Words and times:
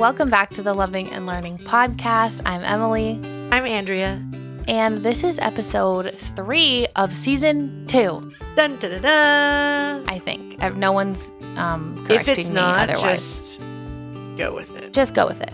Welcome 0.00 0.30
back 0.30 0.48
to 0.50 0.62
the 0.62 0.72
Loving 0.72 1.10
and 1.10 1.26
Learning 1.26 1.58
podcast. 1.58 2.40
I'm 2.46 2.62
Emily, 2.64 3.20
I'm 3.52 3.66
Andrea. 3.66 4.14
and 4.66 4.98
this 4.98 5.22
is 5.22 5.38
episode 5.40 6.14
three 6.36 6.86
of 6.96 7.14
season 7.14 7.84
two. 7.86 8.32
Dun, 8.56 8.76
dun, 8.78 9.02
dun. 9.02 10.08
I 10.08 10.18
think 10.18 10.58
no 10.76 10.92
one's 10.92 11.30
um, 11.56 11.96
If 12.08 12.24
correcting 12.24 12.38
it's 12.38 12.48
me 12.48 12.54
not, 12.54 12.88
otherwise. 12.88 13.58
just 13.58 13.60
go 14.38 14.54
with 14.54 14.74
it. 14.76 14.92
just 14.94 15.12
go 15.14 15.26
with 15.26 15.42
it. 15.42 15.52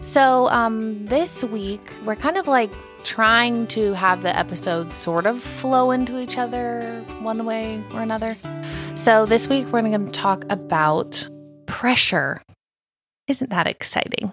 So, 0.00 0.48
um, 0.48 1.06
this 1.06 1.44
week 1.44 1.92
we're 2.04 2.16
kind 2.16 2.36
of 2.36 2.48
like 2.48 2.72
trying 3.04 3.68
to 3.68 3.92
have 3.94 4.22
the 4.22 4.36
episodes 4.36 4.94
sort 4.94 5.24
of 5.26 5.40
flow 5.40 5.92
into 5.92 6.18
each 6.18 6.36
other 6.36 7.04
one 7.20 7.46
way 7.46 7.82
or 7.92 8.02
another. 8.02 8.36
So, 8.96 9.24
this 9.24 9.46
week 9.48 9.66
we're 9.72 9.82
going 9.82 10.04
to 10.04 10.10
talk 10.12 10.44
about 10.50 11.26
pressure. 11.66 12.42
Isn't 13.28 13.50
that 13.50 13.66
exciting? 13.66 14.32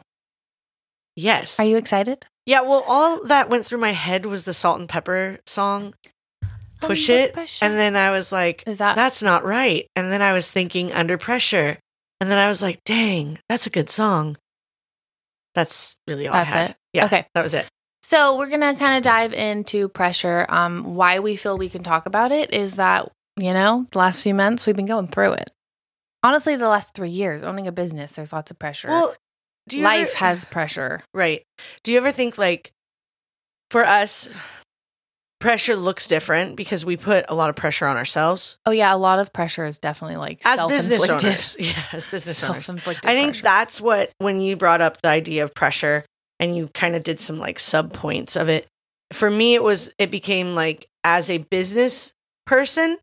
Yes. 1.16 1.60
Are 1.60 1.66
you 1.66 1.78
excited? 1.78 2.26
Yeah, 2.46 2.62
well, 2.62 2.84
all 2.88 3.24
that 3.26 3.50
went 3.50 3.66
through 3.66 3.80
my 3.80 3.92
head 3.92 4.26
was 4.26 4.46
the 4.46 4.54
Salt-N-Pepa 4.54 5.40
song, 5.46 5.94
Push 6.82 7.10
Under 7.10 7.22
It. 7.22 7.34
Pressure. 7.34 7.66
And 7.66 7.76
then 7.76 7.96
I 7.96 8.10
was 8.10 8.32
like, 8.32 8.64
is 8.66 8.80
that 8.80 8.96
that's 8.96 9.22
not 9.22 9.44
right. 9.46 9.88
And 9.96 10.12
then 10.12 10.22
I 10.22 10.34
was 10.34 10.50
thinking 10.50 10.92
Under 10.94 11.18
Pressure. 11.18 11.78
And 12.20 12.30
then 12.30 12.38
I 12.40 12.48
was 12.48 12.62
like, 12.62 12.84
dang, 12.84 13.40
that's 13.50 13.68
a 13.68 13.72
good 13.72 13.90
song. 13.90 14.38
That's 15.54 15.98
really 16.08 16.28
all 16.28 16.34
That's 16.34 16.56
I 16.56 16.58
had. 16.58 16.70
it? 16.72 16.78
Yeah. 16.94 17.06
Okay. 17.06 17.26
That 17.36 17.44
was 17.44 17.54
it. 17.54 17.68
So 18.04 18.38
we're 18.38 18.50
gonna 18.50 18.76
kind 18.76 18.98
of 18.98 19.04
dive 19.04 19.34
into 19.34 19.88
pressure. 19.90 20.46
Um, 20.50 20.94
why 20.96 21.20
we 21.20 21.36
feel 21.36 21.58
we 21.58 21.70
can 21.70 21.84
talk 21.84 22.06
about 22.06 22.32
it 22.32 22.54
is 22.54 22.76
that 22.76 23.12
you 23.38 23.54
know 23.54 23.86
the 23.92 23.98
last 23.98 24.24
few 24.24 24.34
months 24.34 24.66
we've 24.66 24.76
been 24.76 24.86
going 24.86 25.08
through 25.08 25.34
it. 25.34 25.52
Honestly, 26.24 26.56
the 26.56 26.68
last 26.70 26.94
three 26.94 27.10
years 27.10 27.44
owning 27.44 27.68
a 27.68 27.72
business, 27.72 28.12
there's 28.14 28.32
lots 28.34 28.52
of 28.52 28.60
pressure. 28.60 28.90
Well, 28.90 29.14
do 29.68 29.78
you 29.78 29.84
Life 29.84 30.10
ever- 30.10 30.18
has 30.18 30.46
pressure. 30.46 31.04
Right. 31.14 31.44
Do 31.84 31.92
you 31.92 31.98
ever 31.98 32.12
think 32.12 32.38
like 32.38 32.72
for 33.70 33.84
us, 33.84 34.28
pressure 35.40 35.76
looks 35.76 36.08
different 36.08 36.56
because 36.56 36.86
we 36.86 36.96
put 36.98 37.26
a 37.28 37.34
lot 37.34 37.50
of 37.50 37.56
pressure 37.56 37.88
on 37.88 37.98
ourselves 37.98 38.58
Oh 38.68 38.72
yeah, 38.72 38.94
a 38.94 38.98
lot 38.98 39.18
of 39.18 39.34
pressure 39.34 39.66
is 39.66 39.80
definitely 39.80 40.18
like 40.18 40.42
as 40.46 40.64
business 40.66 41.10
owners? 41.10 41.58
Yeah, 41.60 41.84
as 41.92 42.06
business 42.08 42.44
owners. 42.44 42.66
Self-inflicted. 42.66 43.10
I 43.10 43.14
think 43.16 43.32
pressure. 43.34 43.44
that's 43.44 43.82
what 43.82 44.12
when 44.20 44.40
you 44.40 44.56
brought 44.56 44.82
up 44.82 45.02
the 45.02 45.10
idea 45.10 45.44
of 45.44 45.54
pressure 45.56 46.06
and 46.40 46.56
you 46.56 46.70
kind 46.76 46.96
of 46.96 47.04
did 47.04 47.20
some 47.20 47.40
like 47.40 47.60
sub 47.60 47.94
points 47.94 48.36
of 48.36 48.50
it. 48.50 48.68
For 49.14 49.30
me, 49.30 49.56
it 49.56 49.64
was 49.64 49.92
it 49.98 50.12
became 50.12 50.54
like 50.54 50.88
as 51.04 51.30
a 51.30 51.40
business 51.40 52.14
person, 52.46 52.98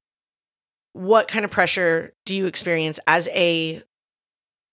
what 0.98 1.28
kind 1.28 1.44
of 1.44 1.50
pressure 1.50 2.12
do 2.26 2.34
you 2.34 2.46
experience 2.46 2.98
as 3.06 3.28
a 3.28 3.82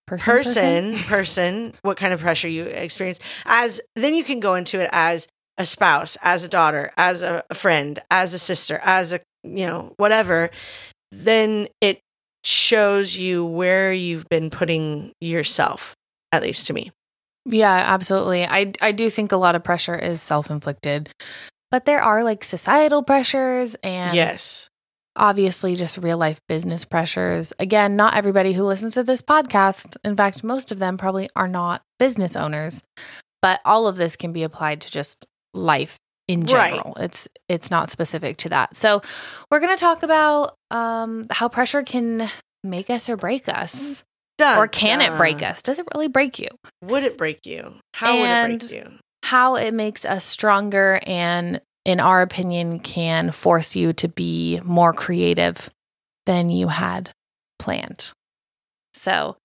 person 0.08 0.95
person 1.08 1.73
what 1.82 1.98
kind 1.98 2.14
of 2.14 2.20
pressure 2.20 2.48
you 2.48 2.64
experience 2.66 3.20
as 3.45 3.82
then 3.95 4.14
you 4.14 4.23
can 4.23 4.40
go 4.40 4.56
into 4.56 4.80
it 4.80 4.90
as 4.92 5.28
a 5.58 5.66
spouse 5.66 6.17
as 6.22 6.44
a 6.44 6.48
daughter 6.48 6.92
as 6.98 7.22
a, 7.22 7.44
a 7.50 7.56
friend 7.56 8.00
as 8.09 8.34
a 8.34 8.40
sister 8.40 8.80
as 8.84 9.14
a 9.14 9.20
you 9.44 9.66
know 9.66 9.94
whatever 9.98 10.50
then 11.12 11.67
it 11.82 12.00
shows 12.44 13.17
you 13.17 13.45
where 13.45 13.92
you've 13.94 14.28
been 14.30 14.50
putting 14.50 15.12
yourself 15.20 15.95
at 16.32 16.44
least 16.44 16.67
to 16.67 16.73
me. 16.73 16.92
Yeah, 17.45 17.72
absolutely. 17.72 18.45
I 18.45 18.73
I 18.82 18.92
do 18.92 19.10
think 19.10 19.32
a 19.32 19.38
lot 19.38 19.56
of 19.56 19.64
pressure 19.64 19.95
is 19.95 20.22
self-inflicted, 20.22 21.10
but 21.72 21.86
there 21.86 22.02
are 22.02 22.23
like 22.23 22.44
societal 22.44 23.04
pressures 23.04 23.76
and 23.84 24.16
yes 24.16 24.70
obviously 25.16 25.75
just 25.75 25.97
real 25.97 26.17
life 26.17 26.39
business 26.47 26.85
pressures. 26.85 27.53
Again, 27.59 27.95
not 27.95 28.16
everybody 28.16 28.53
who 28.53 28.63
listens 28.63 28.95
to 28.95 29.03
this 29.03 29.21
podcast, 29.21 29.95
in 30.03 30.16
fact, 30.16 30.44
most 30.44 30.71
of 30.71 30.80
them 30.80 30.98
probably 30.98 31.30
are 31.36 31.48
not 31.48 31.81
business 31.99 32.36
owners, 32.36 32.81
but 33.42 33.61
all 33.65 33.87
of 33.87 33.95
this 33.95 34.15
can 34.15 34.33
be 34.33 34.43
applied 34.43 34.81
to 34.81 34.92
just 34.92 35.25
life 35.54 35.98
in 36.27 36.42
Right. 36.42 36.71
general. 36.73 36.95
It's 36.99 37.27
it's 37.48 37.70
not 37.71 37.89
specific 37.92 38.37
to 38.37 38.49
that. 38.49 38.75
So, 38.75 39.02
we're 39.52 39.59
going 39.59 39.75
to 39.75 39.80
talk 39.80 40.04
about 40.04 40.55
um 40.71 41.25
how 41.30 41.48
pressure 41.49 41.83
can 41.83 42.30
make 42.64 42.89
us 42.89 43.09
or 43.09 43.15
break 43.17 43.48
us. 43.48 44.04
Dun, 44.37 44.58
or 44.58 44.67
can 44.67 44.99
it 44.99 45.15
break 45.15 45.42
us? 45.42 45.61
Does 45.61 45.80
it 45.80 45.86
really 45.93 46.09
break 46.09 46.39
you? 46.39 46.49
would 46.83 47.04
it 47.04 47.17
break 47.17 47.45
you 47.45 47.73
how 47.93 48.11
And- 48.14 48.52
would 48.54 48.64
it 48.64 48.70
break 48.70 48.83
you 48.86 48.98
how 49.23 49.55
it 49.55 49.73
makes 49.73 50.04
us 50.05 50.23
stronger 50.25 50.99
and 51.08 51.61
in 51.86 52.00
our 52.00 52.22
opinion 52.22 52.80
can 52.80 53.32
force 53.32 53.76
you 53.76 53.94
to 53.94 54.08
be 54.08 54.60
more 54.64 54.92
creative 54.92 55.70
than 56.26 56.50
you 56.50 56.68
had 56.68 57.12
planned. 57.60 58.12
So 58.94 59.38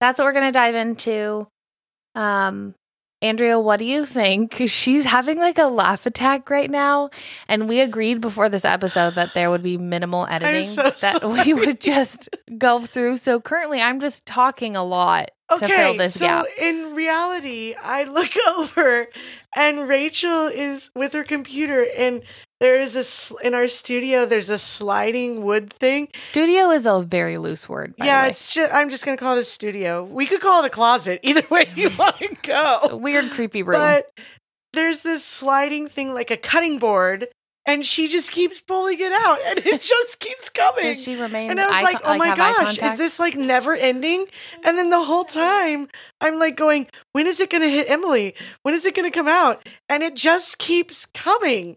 that's 0.00 0.18
what 0.18 0.26
we're 0.26 0.32
going 0.32 0.46
to 0.46 0.52
dive 0.52 0.74
into. 0.74 1.48
Um 2.14 2.74
andrea 3.22 3.58
what 3.58 3.78
do 3.78 3.86
you 3.86 4.04
think? 4.04 4.54
She's 4.66 5.04
having 5.04 5.38
like 5.38 5.58
a 5.58 5.64
laugh 5.64 6.04
attack 6.04 6.50
right 6.50 6.70
now 6.70 7.08
and 7.48 7.68
we 7.68 7.80
agreed 7.80 8.20
before 8.20 8.50
this 8.50 8.64
episode 8.64 9.14
that 9.14 9.32
there 9.34 9.50
would 9.50 9.62
be 9.62 9.78
minimal 9.78 10.26
editing 10.26 10.64
so 10.64 10.90
that 11.00 11.26
we 11.44 11.54
would 11.54 11.80
just 11.80 12.28
go 12.58 12.80
through. 12.80 13.16
So 13.16 13.40
currently 13.40 13.80
i'm 13.80 14.00
just 14.00 14.26
talking 14.26 14.76
a 14.76 14.84
lot 14.84 15.30
to 15.50 15.68
fill 15.68 15.96
this 15.96 16.14
so 16.14 16.26
gap 16.26 16.46
in 16.58 16.94
reality, 16.94 17.74
I 17.80 18.04
look 18.04 18.30
over 18.58 19.06
and 19.54 19.88
Rachel 19.88 20.46
is 20.46 20.90
with 20.94 21.12
her 21.12 21.24
computer, 21.24 21.86
and 21.96 22.22
there 22.60 22.80
is 22.80 22.96
a 22.96 23.04
sl- 23.04 23.36
in 23.38 23.54
our 23.54 23.68
studio. 23.68 24.26
There's 24.26 24.50
a 24.50 24.58
sliding 24.58 25.42
wood 25.44 25.72
thing. 25.72 26.08
Studio 26.14 26.70
is 26.70 26.86
a 26.86 27.00
very 27.02 27.38
loose 27.38 27.68
word. 27.68 27.94
Yeah, 27.98 28.26
it's 28.26 28.52
just, 28.54 28.72
I'm 28.72 28.90
just 28.90 29.04
gonna 29.04 29.16
call 29.16 29.36
it 29.36 29.40
a 29.40 29.44
studio. 29.44 30.04
We 30.04 30.26
could 30.26 30.40
call 30.40 30.62
it 30.64 30.66
a 30.66 30.70
closet. 30.70 31.20
Either 31.22 31.42
way 31.50 31.70
you 31.74 31.90
want 31.98 32.18
to 32.18 32.24
It's 32.24 32.44
a 32.44 32.88
go. 32.88 32.96
weird, 32.96 33.30
creepy 33.30 33.62
room. 33.62 33.80
But 33.80 34.06
there's 34.72 35.00
this 35.00 35.24
sliding 35.24 35.88
thing 35.88 36.12
like 36.12 36.30
a 36.30 36.36
cutting 36.36 36.78
board, 36.78 37.28
and 37.66 37.84
she 37.84 38.08
just 38.08 38.30
keeps 38.30 38.60
pulling 38.60 38.98
it 39.00 39.12
out, 39.12 39.38
and 39.46 39.58
it 39.66 39.80
just 39.94 40.18
keeps 40.20 40.48
coming. 40.50 40.84
Does 40.84 41.02
she 41.02 41.16
remain? 41.16 41.50
And 41.50 41.60
I 41.60 41.66
was 41.66 41.82
like, 41.82 42.00
oh 42.04 42.16
my 42.16 42.34
gosh, 42.36 42.78
is 42.78 42.96
this 42.96 43.18
like 43.18 43.36
never 43.36 43.74
ending? 43.74 44.26
And 44.64 44.78
then 44.78 44.90
the 44.90 45.02
whole 45.02 45.24
time 45.24 45.88
I'm 46.20 46.38
like 46.38 46.56
going, 46.56 46.86
when 47.12 47.26
is 47.26 47.40
it 47.40 47.50
going 47.50 47.62
to 47.62 47.68
hit 47.70 47.90
Emily? 47.90 48.34
When 48.62 48.74
is 48.74 48.86
it 48.86 48.94
going 48.94 49.10
to 49.10 49.14
come 49.16 49.28
out? 49.28 49.68
And 49.88 50.02
it 50.02 50.14
just 50.14 50.58
keeps 50.58 51.06
coming. 51.06 51.76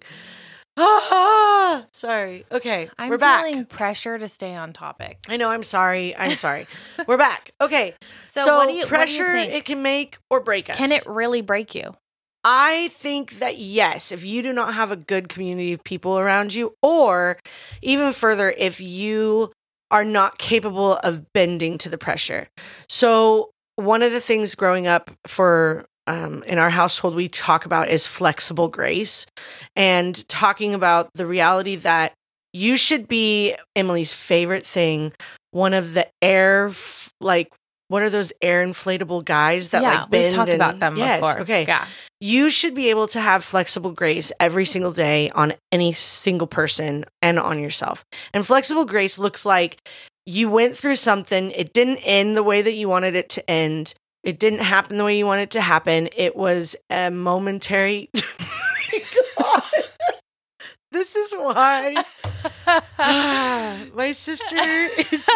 Ah, 0.81 1.85
sorry. 1.91 2.45
Okay, 2.51 2.89
I'm 2.97 3.09
we're 3.09 3.17
back. 3.17 3.43
feeling 3.45 3.65
pressure 3.65 4.17
to 4.17 4.27
stay 4.29 4.55
on 4.55 4.71
topic. 4.73 5.19
I 5.27 5.37
know, 5.37 5.49
I'm 5.49 5.63
sorry. 5.63 6.15
I'm 6.15 6.35
sorry. 6.35 6.67
we're 7.07 7.17
back. 7.17 7.51
Okay. 7.59 7.95
So, 8.35 8.45
So, 8.45 8.57
what 8.57 8.67
do 8.67 8.73
you 8.73 8.85
pressure, 8.85 9.33
do 9.33 9.39
you 9.39 9.45
it 9.57 9.65
can 9.65 9.81
make 9.81 10.17
or 10.29 10.39
break 10.39 10.69
us. 10.69 10.77
can 10.77 10.91
it 10.91 11.03
really 11.07 11.41
break 11.41 11.73
you? 11.73 11.93
I 12.43 12.89
think 12.93 13.39
that 13.39 13.57
yes, 13.57 14.11
if 14.11 14.23
you 14.23 14.41
do 14.41 14.53
not 14.53 14.73
have 14.73 14.91
a 14.91 14.95
good 14.95 15.29
community 15.29 15.73
of 15.73 15.83
people 15.83 16.17
around 16.17 16.53
you, 16.53 16.73
or 16.81 17.37
even 17.81 18.13
further, 18.13 18.53
if 18.57 18.79
you 18.79 19.51
are 19.91 20.05
not 20.05 20.37
capable 20.37 20.97
of 20.97 21.33
bending 21.33 21.77
to 21.79 21.89
the 21.89 21.97
pressure. 21.97 22.47
So, 22.87 23.49
one 23.75 24.03
of 24.03 24.11
the 24.11 24.21
things 24.21 24.55
growing 24.55 24.87
up 24.87 25.11
for 25.25 25.85
um, 26.07 26.43
in 26.43 26.57
our 26.57 26.69
household 26.69 27.15
we 27.15 27.29
talk 27.29 27.65
about 27.65 27.89
is 27.89 28.07
flexible 28.07 28.67
grace 28.67 29.25
and 29.75 30.27
talking 30.27 30.73
about 30.73 31.09
the 31.13 31.25
reality 31.25 31.75
that 31.77 32.13
you 32.51 32.77
should 32.77 33.07
be 33.07 33.55
Emily's 33.75 34.13
favorite 34.13 34.65
thing, 34.65 35.13
one 35.51 35.73
of 35.73 35.93
the 35.93 36.07
air, 36.21 36.71
like, 37.21 37.51
what 37.89 38.01
are 38.01 38.09
those 38.09 38.31
air 38.41 38.65
inflatable 38.65 39.25
guys 39.25 39.69
that 39.69 39.81
yeah, 39.81 40.01
like 40.01 40.09
bend 40.09 40.23
we've 40.23 40.33
talked 40.33 40.49
and- 40.49 40.55
about 40.61 40.79
them 40.79 40.95
yes, 40.95 41.19
before. 41.19 41.41
Okay, 41.41 41.65
Yeah. 41.67 41.85
you 42.21 42.49
should 42.49 42.73
be 42.73 42.89
able 42.89 43.07
to 43.09 43.19
have 43.19 43.43
flexible 43.43 43.91
grace 43.91 44.31
every 44.39 44.63
single 44.65 44.91
day 44.93 45.29
on 45.31 45.53
any 45.71 45.91
single 45.91 46.47
person 46.47 47.03
and 47.21 47.37
on 47.37 47.59
yourself. 47.59 48.05
And 48.33 48.45
flexible 48.47 48.85
grace 48.85 49.19
looks 49.19 49.45
like 49.45 49.85
you 50.25 50.49
went 50.49 50.77
through 50.77 50.95
something, 50.95 51.51
it 51.51 51.73
didn't 51.73 51.97
end 51.97 52.35
the 52.37 52.43
way 52.43 52.61
that 52.61 52.73
you 52.73 52.87
wanted 52.87 53.15
it 53.15 53.29
to 53.29 53.49
end. 53.49 53.93
It 54.23 54.37
didn't 54.39 54.59
happen 54.59 54.97
the 54.97 55.05
way 55.05 55.17
you 55.17 55.25
wanted 55.25 55.43
it 55.43 55.51
to 55.51 55.61
happen. 55.61 56.09
It 56.15 56.35
was 56.35 56.75
a 56.89 57.09
momentary 57.09 58.09
This 60.91 61.15
is 61.15 61.33
why 61.33 62.03
my 63.95 64.11
sister 64.11 64.57
is 64.57 65.29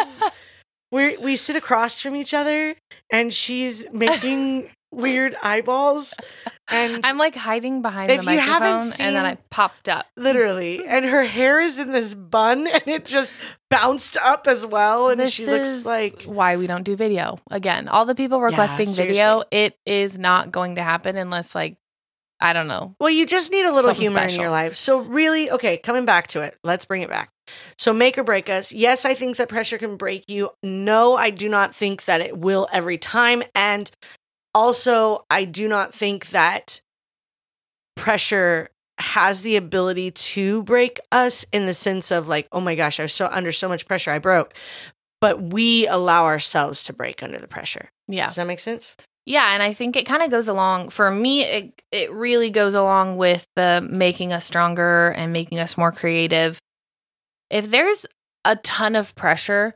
we 0.93 1.17
we 1.17 1.35
sit 1.35 1.55
across 1.55 1.99
from 1.99 2.15
each 2.15 2.33
other 2.33 2.75
and 3.11 3.33
she's 3.33 3.85
making 3.91 4.69
weird 4.91 5.35
eyeballs 5.41 6.13
and 6.67 7.03
I'm 7.03 7.17
like 7.17 7.35
hiding 7.35 7.81
behind 7.81 8.11
If 8.11 8.23
the 8.23 8.31
you 8.31 8.39
haven't 8.39 8.85
microphone, 8.89 9.05
and 9.05 9.15
then 9.15 9.25
I 9.25 9.35
popped 9.49 9.89
up. 9.89 10.05
literally 10.15 10.85
and 10.85 11.03
her 11.03 11.23
hair 11.23 11.59
is 11.59 11.79
in 11.79 11.91
this 11.91 12.13
bun 12.13 12.67
and 12.71 12.87
it 12.87 13.05
just 13.05 13.33
bounced 13.71 14.17
up 14.17 14.45
as 14.47 14.67
well 14.67 15.09
and 15.09 15.19
this 15.19 15.33
she 15.33 15.47
looks 15.47 15.83
like 15.83 16.23
why 16.23 16.57
we 16.57 16.67
don't 16.67 16.83
do 16.83 16.95
video. 16.95 17.39
Again, 17.49 17.87
all 17.87 18.05
the 18.05 18.13
people 18.13 18.39
requesting 18.39 18.89
video, 18.93 19.43
it 19.49 19.75
is 19.87 20.19
not 20.19 20.51
going 20.51 20.75
to 20.75 20.83
happen 20.83 21.17
unless 21.17 21.55
like 21.55 21.75
I 22.43 22.53
don't 22.53 22.67
know. 22.67 22.95
well 22.99 23.09
you 23.09 23.25
just 23.25 23.51
need 23.51 23.65
a 23.65 23.71
little 23.71 23.89
Something 23.89 24.11
humor 24.11 24.21
in 24.27 24.39
your 24.39 24.51
life 24.51 24.75
so 24.75 24.99
really 24.99 25.49
okay 25.49 25.77
coming 25.77 26.05
back 26.05 26.27
to 26.27 26.41
it 26.41 26.57
let's 26.63 26.85
bring 26.85 27.01
it 27.01 27.09
back 27.09 27.29
so 27.77 27.91
make 27.93 28.17
or 28.17 28.23
break 28.23 28.49
us 28.49 28.71
yes 28.71 29.05
i 29.05 29.13
think 29.13 29.37
that 29.37 29.49
pressure 29.49 29.77
can 29.77 29.97
break 29.97 30.29
you 30.29 30.49
no 30.61 31.15
i 31.15 31.29
do 31.29 31.49
not 31.49 31.73
think 31.73 32.05
that 32.05 32.21
it 32.21 32.37
will 32.37 32.67
every 32.71 32.97
time 32.97 33.41
and 33.55 33.89
also, 34.55 35.25
I 35.29 35.45
do 35.45 35.67
not 35.67 35.93
think 35.93 36.29
that 36.29 36.81
pressure 37.95 38.69
has 38.99 39.41
the 39.41 39.55
ability 39.55 40.11
to 40.11 40.63
break 40.63 40.99
us 41.11 41.45
in 41.51 41.65
the 41.65 41.73
sense 41.73 42.11
of 42.11 42.27
like, 42.27 42.47
oh 42.51 42.61
my 42.61 42.75
gosh, 42.75 42.99
I 42.99 43.03
was 43.03 43.13
so 43.13 43.27
under 43.31 43.51
so 43.51 43.67
much 43.67 43.87
pressure, 43.87 44.11
I 44.11 44.19
broke. 44.19 44.53
But 45.21 45.41
we 45.41 45.87
allow 45.87 46.25
ourselves 46.25 46.83
to 46.83 46.93
break 46.93 47.23
under 47.23 47.39
the 47.39 47.47
pressure. 47.47 47.89
Yeah. 48.07 48.27
Does 48.27 48.35
that 48.35 48.47
make 48.47 48.59
sense? 48.59 48.95
Yeah, 49.25 49.53
and 49.53 49.63
I 49.63 49.73
think 49.73 49.95
it 49.95 50.05
kind 50.05 50.21
of 50.21 50.29
goes 50.29 50.47
along 50.47 50.89
for 50.89 51.09
me 51.09 51.43
it 51.43 51.81
it 51.91 52.11
really 52.11 52.49
goes 52.49 52.75
along 52.75 53.17
with 53.17 53.47
the 53.55 53.85
making 53.89 54.33
us 54.33 54.45
stronger 54.45 55.09
and 55.15 55.31
making 55.31 55.59
us 55.59 55.77
more 55.77 55.91
creative. 55.91 56.59
If 57.49 57.69
there's 57.71 58.05
a 58.45 58.57
ton 58.57 58.95
of 58.95 59.15
pressure, 59.15 59.73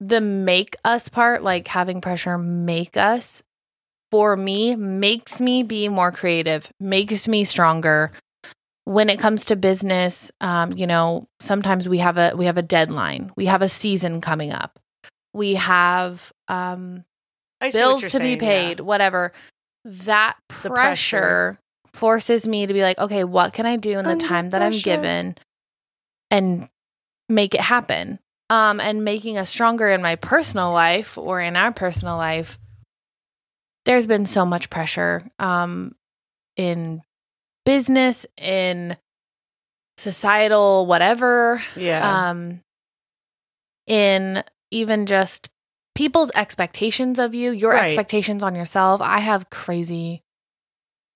the 0.00 0.20
make 0.20 0.76
us 0.84 1.08
part, 1.08 1.42
like 1.42 1.68
having 1.68 2.00
pressure 2.00 2.38
make 2.38 2.96
us 2.96 3.42
for 4.10 4.36
me 4.36 4.76
makes 4.76 5.40
me 5.40 5.62
be 5.62 5.88
more 5.88 6.12
creative, 6.12 6.70
makes 6.80 7.28
me 7.28 7.44
stronger. 7.44 8.12
When 8.84 9.10
it 9.10 9.20
comes 9.20 9.46
to 9.46 9.56
business, 9.56 10.32
um, 10.40 10.72
you 10.72 10.86
know, 10.86 11.28
sometimes 11.40 11.88
we 11.88 11.98
have 11.98 12.18
a 12.18 12.32
we 12.36 12.46
have 12.46 12.58
a 12.58 12.62
deadline. 12.62 13.32
We 13.36 13.46
have 13.46 13.62
a 13.62 13.68
season 13.68 14.20
coming 14.20 14.52
up. 14.52 14.78
We 15.34 15.54
have 15.54 16.32
um 16.48 17.04
I 17.60 17.70
bills 17.70 18.02
to 18.02 18.10
saying, 18.10 18.38
be 18.38 18.44
yeah. 18.44 18.50
paid, 18.50 18.80
whatever. 18.80 19.32
That 19.84 20.36
pressure, 20.48 20.76
pressure. 20.76 21.58
forces 21.94 22.46
me 22.46 22.66
to 22.66 22.72
be 22.74 22.82
like, 22.82 22.98
okay, 22.98 23.24
what 23.24 23.52
can 23.52 23.66
I 23.66 23.76
do 23.76 23.98
in 23.98 24.04
the 24.04 24.12
Under 24.12 24.26
time 24.26 24.50
that 24.50 24.62
I'm 24.62 24.72
given 24.72 25.36
and 26.30 26.68
make 27.28 27.54
it 27.54 27.60
happen? 27.60 28.18
Um, 28.50 28.80
and 28.80 29.04
making 29.04 29.38
us 29.38 29.48
stronger 29.48 29.88
in 29.88 30.02
my 30.02 30.16
personal 30.16 30.72
life 30.72 31.16
or 31.16 31.40
in 31.40 31.56
our 31.56 31.70
personal 31.72 32.16
life, 32.16 32.58
there's 33.84 34.06
been 34.08 34.26
so 34.26 34.44
much 34.44 34.68
pressure 34.70 35.24
um, 35.38 35.94
in 36.56 37.00
business, 37.64 38.26
in 38.36 38.96
societal, 39.98 40.86
whatever 40.86 41.62
Yeah. 41.76 42.30
um 42.30 42.60
in 43.86 44.42
even 44.70 45.06
just 45.06 45.48
people's 46.00 46.30
expectations 46.34 47.18
of 47.18 47.34
you 47.34 47.48
your 47.62 47.72
Right. 47.72 47.84
expectations 47.84 48.42
on 48.42 48.52
yourself 48.60 48.96
i 49.02 49.18
have 49.30 49.40
crazy 49.50 50.22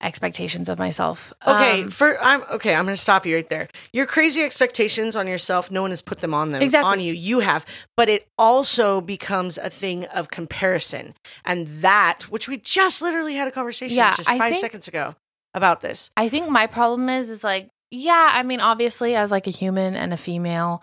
expectations 0.03 0.69
of 0.69 0.79
myself 0.79 1.33
okay, 1.47 1.83
Um, 1.83 1.91
for 1.91 2.19
I'm 2.21 2.43
okay, 2.57 2.75
I'm 2.75 2.85
going 2.85 2.95
to 2.95 3.01
stop 3.01 3.25
you 3.25 3.37
right 3.37 3.49
there. 3.49 3.69
Your 3.93 4.05
crazy 4.05 4.43
expectations 4.43 5.17
on 5.17 5.27
yourself, 5.27 5.71
no 5.71 5.81
one 5.81 5.93
has 5.93 6.03
put 6.03 6.21
them 6.21 6.35
on 6.35 6.51
them 6.51 6.61
Exactly. 6.61 6.91
on 6.93 7.01
you. 7.01 7.15
You 7.15 7.41
have, 7.41 7.65
but 7.97 8.11
it 8.11 8.27
also 8.37 9.01
becomes 9.01 9.57
a 9.57 9.71
thing 9.71 10.05
of 10.07 10.29
comparison. 10.31 11.15
And 11.47 11.69
that, 11.81 12.25
which 12.29 12.49
we 12.49 12.59
just 12.59 13.01
literally 13.01 13.35
had 13.35 13.49
a 13.49 13.51
conversation 13.51 13.97
Yeah, 13.97 14.13
just 14.15 14.29
5 14.29 14.41
think- 14.43 14.61
seconds 14.61 14.89
ago 14.89 15.15
about 15.55 15.81
this. 15.81 16.11
i 16.19 16.29
think 16.29 16.51
my 16.51 16.67
problem 16.67 17.09
is 17.09 17.31
is 17.31 17.43
like 17.45 17.69
yeah 17.91 18.33
i 18.35 18.43
mean 18.43 18.61
obviously 18.61 19.15
as 19.17 19.31
like 19.31 19.47
a 19.47 19.51
human 19.63 19.95
and 19.95 20.13
a 20.13 20.17
female 20.19 20.83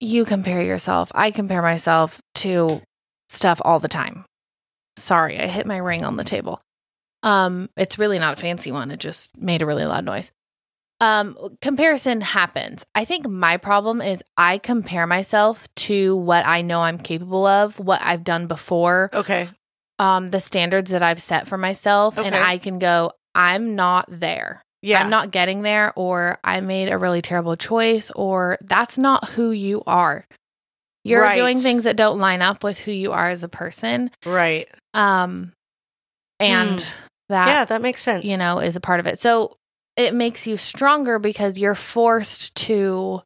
you 0.00 0.24
compare 0.24 0.60
yourself 0.62 1.10
i 1.14 1.30
compare 1.30 1.62
myself 1.62 2.20
to 2.34 2.82
stuff 3.30 3.60
all 3.64 3.78
the 3.80 3.88
time. 3.88 4.24
Sorry 4.96 5.38
i 5.38 5.46
hit 5.46 5.66
my 5.66 5.76
ring 5.78 6.04
on 6.04 6.16
the 6.16 6.24
table. 6.24 6.60
Um 7.22 7.68
it's 7.76 7.98
really 7.98 8.18
not 8.18 8.38
a 8.38 8.40
fancy 8.40 8.72
one. 8.72 8.90
It 8.90 9.00
just 9.00 9.36
made 9.36 9.62
a 9.62 9.66
really 9.66 9.84
loud 9.84 10.04
noise. 10.04 10.30
Um 11.00 11.36
comparison 11.62 12.20
happens. 12.20 12.84
I 12.94 13.04
think 13.06 13.26
my 13.28 13.56
problem 13.56 14.02
is 14.02 14.22
i 14.36 14.58
compare 14.58 15.06
myself 15.06 15.66
to 15.86 16.16
what 16.16 16.44
i 16.46 16.60
know 16.62 16.82
i'm 16.82 16.98
capable 16.98 17.46
of 17.46 17.78
what 17.78 18.00
i've 18.04 18.24
done 18.24 18.46
before 18.46 19.10
Okay. 19.14 19.48
um 19.98 20.28
the 20.28 20.40
standards 20.40 20.90
that 20.90 21.02
i've 21.02 21.22
set 21.22 21.46
for 21.48 21.56
myself 21.56 22.18
and 22.18 22.34
i 22.34 22.58
can 22.58 22.78
go 22.78 23.12
i'm 23.34 23.74
not 23.76 24.06
there. 24.08 24.62
Yeah. 24.82 25.00
i'm 25.02 25.10
not 25.10 25.30
getting 25.30 25.62
there 25.62 25.92
or 25.96 26.38
i 26.44 26.60
made 26.60 26.88
a 26.90 26.98
really 26.98 27.22
terrible 27.22 27.56
choice 27.56 28.10
or 28.16 28.58
that's 28.62 28.98
not 28.98 29.28
who 29.30 29.50
you 29.52 29.82
are 29.86 30.26
you're 31.04 31.22
Right. 31.22 31.36
doing 31.36 31.58
things 31.58 31.84
that 31.84 31.96
don't 31.96 32.18
line 32.18 32.42
up 32.42 32.62
with 32.64 32.78
who 32.78 32.92
you 32.92 33.12
are 33.12 33.28
as 33.28 33.42
a 33.42 33.48
person 33.48 34.10
right. 34.26 34.68
um 34.94 35.52
and 36.38 36.78
that 37.28 37.46
yeah, 37.48 37.64
that 37.66 37.80
makes 37.82 38.02
sense. 38.02 38.24
you 38.24 38.36
know, 38.36 38.58
is 38.58 38.74
a 38.76 38.80
part 38.80 38.98
of 39.00 39.06
it. 39.06 39.18
So 39.20 39.56
it 39.96 40.14
makes 40.14 40.46
you 40.46 40.56
stronger 40.56 41.18
because 41.18 41.58
you're 41.58 41.74
forced 41.74 42.54
to 42.56 43.22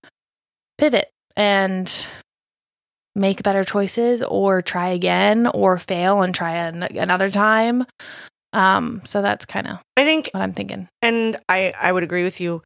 pivot 0.79 1.09
and 1.37 2.06
make 3.15 3.43
better 3.43 3.62
choices 3.65 4.23
or 4.23 4.61
try 4.62 4.88
again 4.88 5.47
or 5.47 5.79
fail 5.79 6.23
and 6.23 6.35
try 6.35 6.53
an- 6.56 6.82
another 6.82 7.31
time. 7.31 7.85
Um, 8.53 9.00
so 9.05 9.23
that's 9.23 9.44
kind 9.47 9.67
of 9.69 9.79
I 9.97 10.05
think 10.05 10.29
what 10.32 10.43
I'm 10.43 10.53
thinking. 10.53 10.88
and 11.03 11.37
I 11.49 11.73
I 11.81 11.93
would 11.93 12.03
agree 12.03 12.25
with 12.25 12.41
you. 12.41 12.62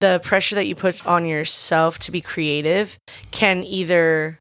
The 0.00 0.20
pressure 0.22 0.54
that 0.56 0.66
you 0.66 0.74
put 0.74 1.06
on 1.06 1.24
yourself 1.26 1.98
to 2.00 2.12
be 2.12 2.20
creative 2.20 2.98
can 3.30 3.64
either 3.64 4.38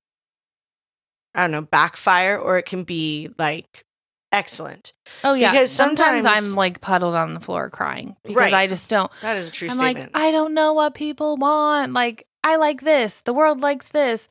I 1.35 1.41
don't 1.41 1.51
know, 1.51 1.61
backfire 1.61 2.37
or 2.39 2.57
it 2.57 2.63
can 2.65 2.83
be 2.83 3.29
like 3.37 3.83
excellent. 4.31 4.93
Oh 5.23 5.33
yeah, 5.33 5.51
Because 5.51 5.71
sometimes, 5.71 6.23
sometimes- 6.23 6.49
I'm 6.49 6.55
like 6.55 6.81
puddled 6.81 7.15
on 7.15 7.33
the 7.33 7.39
floor 7.39 7.69
crying 7.69 8.15
because 8.23 8.37
Right. 8.37 8.53
I 8.53 8.67
just 8.67 8.89
don't. 8.89 9.11
That 9.21 9.37
is 9.37 9.49
a 9.49 9.51
true 9.51 9.69
I'm 9.69 9.75
statement. 9.77 10.13
like, 10.13 10.23
I 10.23 10.31
don't 10.31 10.53
know 10.53 10.73
what 10.73 10.93
people 10.93 11.37
want. 11.37 11.93
Like, 11.93 12.25
I 12.43 12.55
like 12.57 12.81
this. 12.81 13.21
The 13.21 13.33
world 13.33 13.59
likes 13.61 13.87
this. 13.89 14.27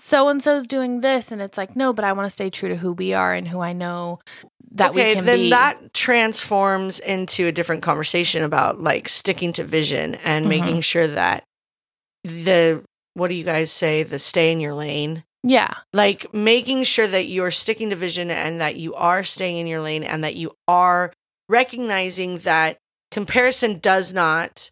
So 0.00 0.28
and 0.28 0.40
so's 0.42 0.66
doing 0.68 1.00
this, 1.00 1.32
and 1.32 1.42
it's 1.42 1.58
like, 1.58 1.74
no, 1.74 1.92
but 1.92 2.04
I 2.04 2.12
want 2.12 2.26
to 2.26 2.30
stay 2.30 2.50
true 2.50 2.68
to 2.68 2.76
who 2.76 2.92
we 2.92 3.14
are 3.14 3.34
and 3.34 3.48
who 3.48 3.58
I 3.60 3.72
know 3.72 4.20
that 4.72 4.90
okay, 4.92 5.08
we 5.10 5.14
can 5.16 5.24
then 5.24 5.38
be. 5.38 5.40
Okay, 5.46 5.50
then 5.50 5.50
that 5.50 5.92
transforms 5.94 7.00
into 7.00 7.46
a 7.48 7.52
different 7.52 7.82
conversation 7.82 8.44
about 8.44 8.80
like 8.80 9.08
sticking 9.08 9.52
to 9.54 9.64
vision 9.64 10.14
and 10.16 10.44
Mhm. 10.46 10.48
making 10.48 10.80
sure 10.82 11.06
that 11.08 11.42
the 12.22 12.84
what 13.14 13.28
do 13.28 13.34
you 13.34 13.42
guys 13.44 13.72
say? 13.72 14.04
The 14.04 14.18
stay 14.20 14.52
in 14.52 14.60
your 14.60 14.74
lane. 14.74 15.24
Yeah, 15.42 15.72
like 15.92 16.32
making 16.34 16.84
sure 16.84 17.06
that 17.06 17.28
you're 17.28 17.50
sticking 17.50 17.90
to 17.90 17.96
vision 17.96 18.30
and 18.30 18.60
that 18.60 18.76
you 18.76 18.94
are 18.94 19.22
staying 19.22 19.56
in 19.56 19.66
your 19.66 19.80
lane 19.80 20.04
and 20.04 20.24
that 20.24 20.36
you 20.36 20.52
are 20.66 21.12
recognizing 21.48 22.38
that 22.38 22.78
comparison 23.10 23.78
does 23.78 24.12
not 24.12 24.70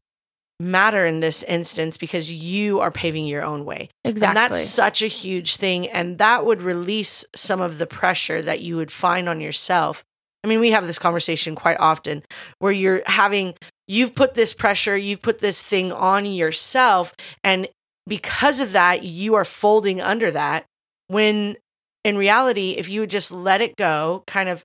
matter 0.58 1.04
in 1.04 1.20
this 1.20 1.42
instance 1.42 1.96
because 1.96 2.30
you 2.30 2.80
are 2.80 2.90
paving 2.90 3.26
your 3.26 3.44
own 3.44 3.64
way. 3.64 3.90
exactly. 4.04 4.28
And 4.28 4.36
that's 4.36 4.62
such 4.66 5.02
a 5.02 5.06
huge 5.06 5.56
thing. 5.56 5.88
And 5.88 6.18
that 6.18 6.46
would 6.46 6.62
release 6.62 7.24
some 7.34 7.60
of 7.60 7.78
the 7.78 7.86
pressure 7.86 8.40
that 8.42 8.60
you 8.60 8.76
would 8.76 8.90
find 8.90 9.28
on 9.28 9.40
yourself. 9.40 10.02
I 10.42 10.48
mean, 10.48 10.60
we 10.60 10.70
have 10.70 10.86
this 10.86 10.98
conversation 10.98 11.54
quite 11.54 11.78
often 11.78 12.22
where 12.58 12.72
you're 12.72 13.02
having, 13.06 13.54
you've 13.86 14.14
put 14.14 14.34
this 14.34 14.54
pressure, 14.54 14.96
you've 14.96 15.22
put 15.22 15.40
this 15.40 15.62
thing 15.62 15.92
on 15.92 16.24
yourself. 16.24 17.14
And 17.44 17.68
because 18.06 18.60
of 18.60 18.72
that, 18.72 19.02
you 19.02 19.34
are 19.34 19.44
folding 19.44 20.00
under 20.00 20.30
that. 20.30 20.66
When 21.08 21.56
in 22.04 22.16
reality, 22.16 22.72
if 22.72 22.88
you 22.88 23.00
would 23.00 23.10
just 23.10 23.32
let 23.32 23.60
it 23.60 23.76
go, 23.76 24.22
kind 24.26 24.48
of 24.48 24.64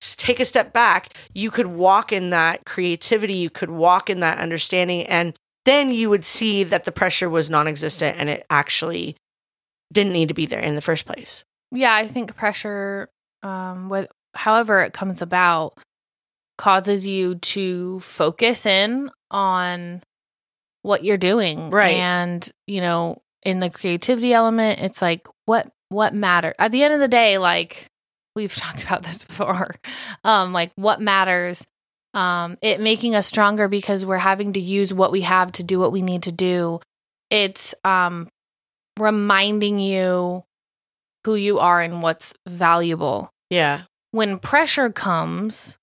take 0.00 0.40
a 0.40 0.44
step 0.44 0.72
back, 0.72 1.14
you 1.32 1.50
could 1.50 1.68
walk 1.68 2.12
in 2.12 2.30
that 2.30 2.64
creativity, 2.66 3.34
you 3.34 3.50
could 3.50 3.70
walk 3.70 4.10
in 4.10 4.20
that 4.20 4.38
understanding, 4.38 5.06
and 5.06 5.34
then 5.64 5.90
you 5.90 6.10
would 6.10 6.24
see 6.24 6.62
that 6.64 6.84
the 6.84 6.92
pressure 6.92 7.30
was 7.30 7.48
non 7.48 7.66
existent 7.66 8.18
and 8.18 8.28
it 8.28 8.44
actually 8.50 9.16
didn't 9.92 10.12
need 10.12 10.28
to 10.28 10.34
be 10.34 10.46
there 10.46 10.60
in 10.60 10.74
the 10.74 10.82
first 10.82 11.06
place. 11.06 11.44
yeah, 11.72 11.94
I 11.94 12.06
think 12.06 12.36
pressure, 12.36 13.08
um, 13.42 13.88
with 13.88 14.08
however 14.34 14.80
it 14.80 14.92
comes 14.92 15.22
about, 15.22 15.78
causes 16.58 17.06
you 17.06 17.36
to 17.36 18.00
focus 18.00 18.66
in 18.66 19.10
on 19.30 20.02
what 20.84 21.02
you're 21.02 21.16
doing, 21.16 21.70
Right. 21.70 21.96
And 21.96 22.48
you 22.66 22.80
know, 22.80 23.22
in 23.42 23.60
the 23.60 23.70
creativity 23.70 24.32
element, 24.32 24.80
it's 24.80 25.00
like 25.02 25.26
what 25.46 25.70
what 25.88 26.14
matter 26.14 26.54
at 26.58 26.72
the 26.72 26.82
end 26.82 26.94
of 26.94 27.00
the 27.00 27.08
day, 27.08 27.38
like 27.38 27.86
we've 28.36 28.54
talked 28.54 28.84
about 28.84 29.02
this 29.02 29.24
before, 29.24 29.74
um, 30.22 30.52
like 30.52 30.72
what 30.76 31.00
matters. 31.00 31.64
Um, 32.12 32.58
it 32.62 32.80
making 32.80 33.16
us 33.16 33.26
stronger 33.26 33.66
because 33.66 34.06
we're 34.06 34.18
having 34.18 34.52
to 34.52 34.60
use 34.60 34.94
what 34.94 35.10
we 35.10 35.22
have 35.22 35.50
to 35.52 35.64
do 35.64 35.80
what 35.80 35.90
we 35.90 36.00
need 36.00 36.24
to 36.24 36.32
do. 36.32 36.78
It's 37.28 37.74
um 37.82 38.28
reminding 38.98 39.80
you 39.80 40.44
who 41.24 41.34
you 41.34 41.58
are 41.58 41.80
and 41.80 42.02
what's 42.02 42.34
valuable. 42.46 43.30
Yeah. 43.50 43.82
When 44.10 44.38
pressure 44.38 44.90
comes, 44.90 45.78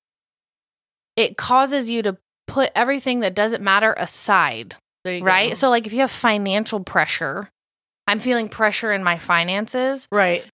it 1.15 1.35
causes 1.37 1.89
you 1.89 2.01
to 2.03 2.17
put 2.47 2.71
everything 2.75 3.21
that 3.21 3.35
doesn't 3.35 3.63
matter 3.63 3.93
aside, 3.97 4.75
right? 5.05 5.49
go. 5.49 5.55
So, 5.55 5.69
like 5.69 5.87
if 5.87 5.93
you 5.93 5.99
have 5.99 6.11
financial 6.11 6.79
pressure, 6.79 7.49
I'm 8.07 8.19
feeling 8.19 8.49
pressure 8.49 8.91
in 8.91 9.03
my 9.03 9.17
finances. 9.17 10.07
right. 10.11 10.45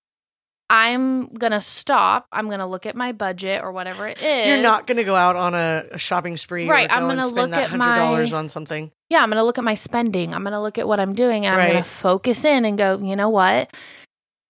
I'm 0.69 1.27
gonna 1.27 1.61
stop. 1.61 2.27
I'm 2.29 2.49
gonna 2.49 2.67
look 2.67 2.85
at 2.85 2.93
my 2.93 3.13
budget 3.13 3.63
or 3.63 3.71
whatever 3.71 4.05
it 4.05 4.21
is. 4.21 4.47
You're 4.47 4.61
not 4.61 4.85
going 4.85 4.97
to 4.97 5.05
go 5.05 5.15
out 5.15 5.37
on 5.37 5.55
a, 5.55 5.85
a 5.91 5.97
shopping 5.97 6.35
spree. 6.35 6.67
Right, 6.67 6.89
go 6.89 6.95
I'm 6.95 7.07
gonna 7.07 7.25
spend 7.27 7.51
look 7.51 7.59
that 7.59 7.71
at 7.71 7.79
$100 7.79 8.31
my- 8.33 8.37
on 8.37 8.49
something. 8.49 8.91
yeah, 9.09 9.23
I'm 9.23 9.29
going 9.29 9.37
to 9.37 9.45
look 9.45 9.57
at 9.57 9.63
my 9.63 9.75
spending. 9.75 10.33
I'm 10.35 10.43
going 10.43 10.51
to 10.51 10.59
look 10.61 10.77
at 10.77 10.85
what 10.85 10.99
I'm 10.99 11.13
doing 11.15 11.45
and 11.45 11.55
I'm 11.55 11.67
gonna 11.69 11.83
focus 11.85 12.43
in 12.43 12.65
and 12.65 12.77
go, 12.77 12.99
you 12.99 13.15
know 13.15 13.29
what? 13.29 13.73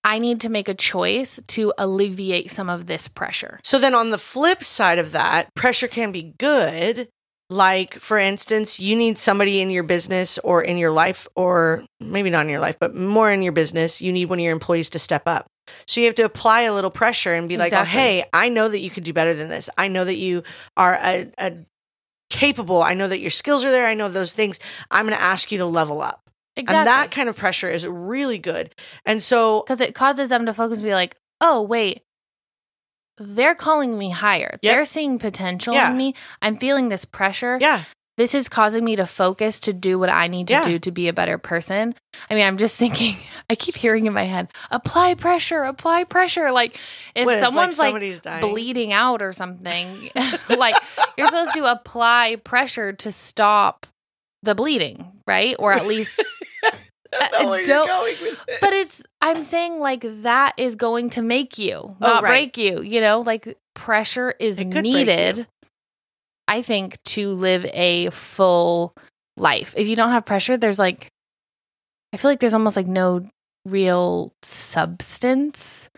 I 0.04 0.20
need 0.20 0.42
to 0.42 0.50
make 0.50 0.70
a 0.70 0.74
choice 0.74 1.40
to 1.50 1.74
alleviate 1.78 2.50
some 2.50 2.70
of 2.70 2.88
this 2.88 3.08
pressure. 3.08 3.60
So 3.64 3.78
then 3.78 3.94
on 3.94 4.10
the 4.10 4.18
flip 4.18 4.64
side 4.64 4.98
of 5.00 5.12
that, 5.12 5.54
pressure 5.54 5.88
can 5.88 6.12
be 6.12 6.34
good. 6.40 7.10
Like, 7.50 7.94
for 7.94 8.18
instance, 8.18 8.80
you 8.80 8.96
need 8.96 9.18
somebody 9.18 9.62
in 9.62 9.70
your 9.70 9.84
business 9.84 10.38
or 10.40 10.62
in 10.62 10.78
your 10.78 10.92
life, 10.92 11.28
or 11.36 11.86
maybe 12.00 12.30
not 12.30 12.46
in 12.46 12.50
your 12.50 12.60
life, 12.60 12.78
but 12.80 12.94
more 12.94 13.32
in 13.32 13.42
your 13.42 13.54
business. 13.54 14.02
You 14.02 14.12
need 14.12 14.26
one 14.26 14.40
of 14.40 14.44
your 14.44 14.52
employees 14.52 14.90
to 14.92 15.00
step 15.00 15.24
up. 15.28 15.48
So 15.86 16.02
you 16.02 16.08
have 16.08 16.16
to 16.16 16.26
apply 16.26 16.62
a 16.62 16.74
little 16.74 16.92
pressure 16.92 17.34
and 17.34 17.48
be 17.48 17.58
like, 17.58 17.74
oh, 17.74 17.84
hey, 17.84 18.26
I 18.34 18.50
know 18.50 18.68
that 18.68 18.80
you 18.80 18.90
could 18.90 19.04
do 19.04 19.14
better 19.14 19.34
than 19.34 19.50
this. 19.50 19.70
I 19.78 19.88
know 19.88 20.04
that 20.04 20.16
you 20.16 20.44
are 20.76 20.96
a, 20.96 21.32
a 21.38 21.54
capable. 22.30 22.84
I 22.84 22.94
know 22.94 23.08
that 23.08 23.20
your 23.20 23.30
skills 23.30 23.64
are 23.64 23.72
there. 23.72 23.86
I 23.86 23.94
know 23.94 24.10
those 24.10 24.34
things. 24.34 24.60
I'm 24.92 25.06
going 25.06 25.18
to 25.18 25.24
ask 25.24 25.52
you 25.52 25.58
to 25.60 25.66
level 25.66 26.02
up. 26.02 26.22
Exactly. 26.56 26.78
And 26.78 26.88
that 26.88 27.12
kind 27.12 27.30
of 27.30 27.38
pressure 27.38 27.70
is 27.70 27.86
really 27.86 28.40
good. 28.40 28.74
And 29.06 29.22
so, 29.22 29.62
because 29.62 29.80
it 29.80 29.94
causes 29.94 30.30
them 30.30 30.46
to 30.48 30.54
focus 30.54 30.80
and 30.80 30.86
be 30.86 30.94
like, 30.94 31.16
oh, 31.40 31.62
wait, 31.62 32.02
they're 33.20 33.56
calling 33.56 33.98
me 33.98 34.10
higher. 34.12 34.58
They're 34.62 34.86
seeing 34.86 35.20
potential 35.20 35.74
Yeah. 35.74 35.92
in 35.92 35.98
me. 35.98 36.14
I'm 36.42 36.58
feeling 36.58 36.90
this 36.90 37.06
pressure. 37.06 37.58
yeah, 37.62 37.84
This 38.18 38.34
is 38.34 38.50
causing 38.50 38.84
me 38.84 38.96
to 38.96 39.06
focus 39.06 39.60
to 39.62 39.74
do 39.74 40.00
what 40.00 40.10
I 40.10 40.26
need 40.28 40.48
to 40.48 40.54
Yeah. 40.54 40.64
do 40.66 40.80
to 40.80 40.92
be 40.92 41.08
a 41.08 41.14
better 41.14 41.38
person. 41.38 41.94
I 42.32 42.34
mean, 42.34 42.48
I'm 42.48 42.58
just 42.58 42.76
thinking, 42.80 43.16
I 43.48 43.54
keep 43.54 43.76
hearing 43.76 44.08
in 44.08 44.14
my 44.14 44.24
head, 44.24 44.48
apply 44.72 45.14
pressure, 45.14 45.62
apply 45.64 46.04
pressure. 46.06 46.52
Like, 46.52 46.80
if 47.14 47.28
What, 47.28 47.36
like 47.36 47.40
someone's 47.44 47.78
like, 47.78 48.22
dying? 48.24 48.42
bleeding 48.42 48.92
out 48.92 49.22
or 49.22 49.34
something, 49.34 50.10
like, 50.50 50.76
you're 51.16 51.28
supposed 51.28 51.54
to 51.54 51.66
apply 51.72 52.38
pressure 52.44 52.92
to 52.94 53.12
stop 53.12 53.86
the 54.42 54.56
bleeding, 54.56 55.12
right? 55.28 55.56
Or 55.60 55.74
at 55.74 55.86
least 55.86 56.20
I 57.14 57.30
I 57.34 57.38
uh, 57.40 57.44
know 57.44 57.50
where 57.50 57.60
you're 57.60 57.68
don't- 57.68 57.88
going 57.88 58.16
with 58.22 58.46
this. 58.46 58.58
but 58.62 58.74
it's 58.74 59.04
i'm 59.22 59.44
saying 59.44 59.80
like 59.80 60.04
that 60.24 60.54
is 60.58 60.76
going 60.76 61.10
to 61.12 61.22
make 61.22 61.58
you 61.58 61.74
Oh, 61.76 61.96
not 62.00 62.24
right. 62.24 62.30
break 62.54 62.58
you 62.58 62.82
you 62.82 63.02
know 63.02 63.22
like 63.22 63.58
pressure 63.74 64.34
is 64.40 64.60
It 64.60 64.66
could 64.66 64.72
break 64.74 64.84
needed 64.84 65.48
i 66.48 66.62
think 66.62 67.02
to 67.04 67.30
live 67.30 67.66
a 67.74 68.10
full 68.12 68.94
life 69.38 69.74
if 69.78 69.88
you 69.88 69.96
don't 69.96 70.12
have 70.12 70.26
pressure 70.26 70.58
there's 70.58 70.80
like 70.80 71.08
i 72.14 72.18
feel 72.18 72.30
like 72.32 72.40
there's 72.40 72.54
almost 72.54 72.76
like 72.76 72.88
no 72.88 73.28
real 73.66 74.34
substance 74.44 75.90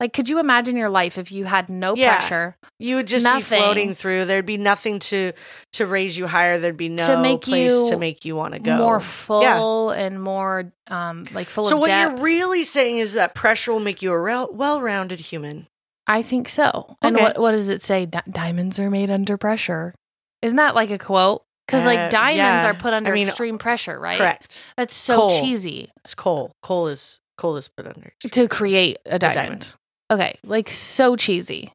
like 0.00 0.12
could 0.12 0.28
you 0.28 0.38
imagine 0.38 0.76
your 0.76 0.88
life 0.90 1.16
if 1.18 1.32
you 1.32 1.44
had 1.46 1.68
no 1.68 1.94
Yeah. 1.94 2.16
pressure 2.16 2.56
You 2.78 2.96
would 2.96 3.06
just 3.06 3.24
Nothing. 3.24 3.40
be 3.58 3.62
floating 3.64 3.94
through. 3.94 4.26
There'd 4.26 4.44
be 4.44 4.58
nothing 4.58 4.98
to 4.98 5.32
to 5.74 5.86
raise 5.86 6.18
you 6.18 6.26
higher. 6.26 6.58
There'd 6.58 6.76
be 6.76 6.90
no 6.90 7.06
To 7.06 7.18
make 7.18 7.40
place 7.42 7.72
you 7.72 7.88
to 7.90 7.96
make 7.96 8.24
you 8.26 8.36
want 8.36 8.52
to 8.54 8.60
go. 8.60 8.76
more 8.76 9.00
full 9.00 9.90
and 9.90 10.22
more 10.22 10.72
um 10.88 11.26
like 11.32 11.48
full 11.48 11.64
so 11.64 11.74
of 11.76 11.80
what 11.80 11.88
depth 11.88 12.16
you're 12.18 12.24
really 12.24 12.62
saying 12.62 12.98
is 12.98 13.14
that 13.14 13.34
pressure 13.34 13.72
will 13.72 13.80
make 13.80 14.02
you 14.02 14.12
a 14.12 14.18
rel- 14.20 14.50
well-rounded 14.52 15.20
human. 15.20 15.66
I 16.06 16.22
think 16.22 16.48
so. 16.48 16.96
And 17.02 17.16
what 17.16 17.38
what 17.40 17.52
does 17.52 17.68
it 17.68 17.82
say? 17.82 18.06
Di- 18.06 18.22
diamonds 18.30 18.78
are 18.78 18.90
made 18.90 19.10
under 19.10 19.36
pressure. 19.36 19.94
Isn't 20.42 20.56
that 20.56 20.74
like 20.74 20.90
a 20.90 20.98
quote? 20.98 21.42
Because 21.66 21.82
Uh, 21.82 21.86
like 21.86 22.10
diamonds 22.10 22.36
yeah. 22.64 22.66
are 22.70 22.74
put 22.74 22.92
under 22.92 23.10
I 23.10 23.14
mean, 23.14 23.26
extreme 23.28 23.58
pressure, 23.58 23.98
right? 23.98 24.18
Correct. 24.18 24.62
That's 24.76 24.94
so 24.94 25.16
Coal. 25.16 25.30
cheesy 25.40 25.90
It's 26.04 26.14
coal. 26.14 26.52
Coal 26.62 26.86
is 26.88 27.18
coal 27.38 27.56
is 27.56 27.66
put 27.68 27.86
under. 27.86 28.12
to 28.30 28.46
create 28.48 28.98
a 29.06 29.18
diamond. 29.18 29.34
diamond. 29.34 29.74
Okay, 30.10 30.34
like 30.44 30.68
so 30.68 31.16
cheesy. 31.16 31.72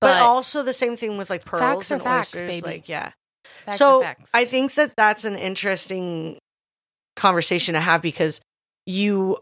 But, 0.00 0.14
But, 0.14 0.22
also 0.22 0.62
the 0.64 0.72
same 0.72 0.96
thing 0.96 1.16
with 1.16 1.30
like 1.30 1.44
pearls 1.44 1.60
Facts 1.60 1.90
and 1.92 2.02
facts, 2.02 2.34
oysters. 2.34 2.48
baby. 2.48 2.66
Like 2.66 2.88
yeah. 2.88 3.12
facts 3.64 3.78
so. 3.78 4.04
I 4.34 4.44
think 4.44 4.74
that 4.74 4.94
that's 4.96 5.24
an 5.24 5.36
interesting 5.36 6.38
conversation 7.14 7.74
to 7.74 7.80
have 7.80 8.02
because 8.02 8.40
you, 8.84 9.38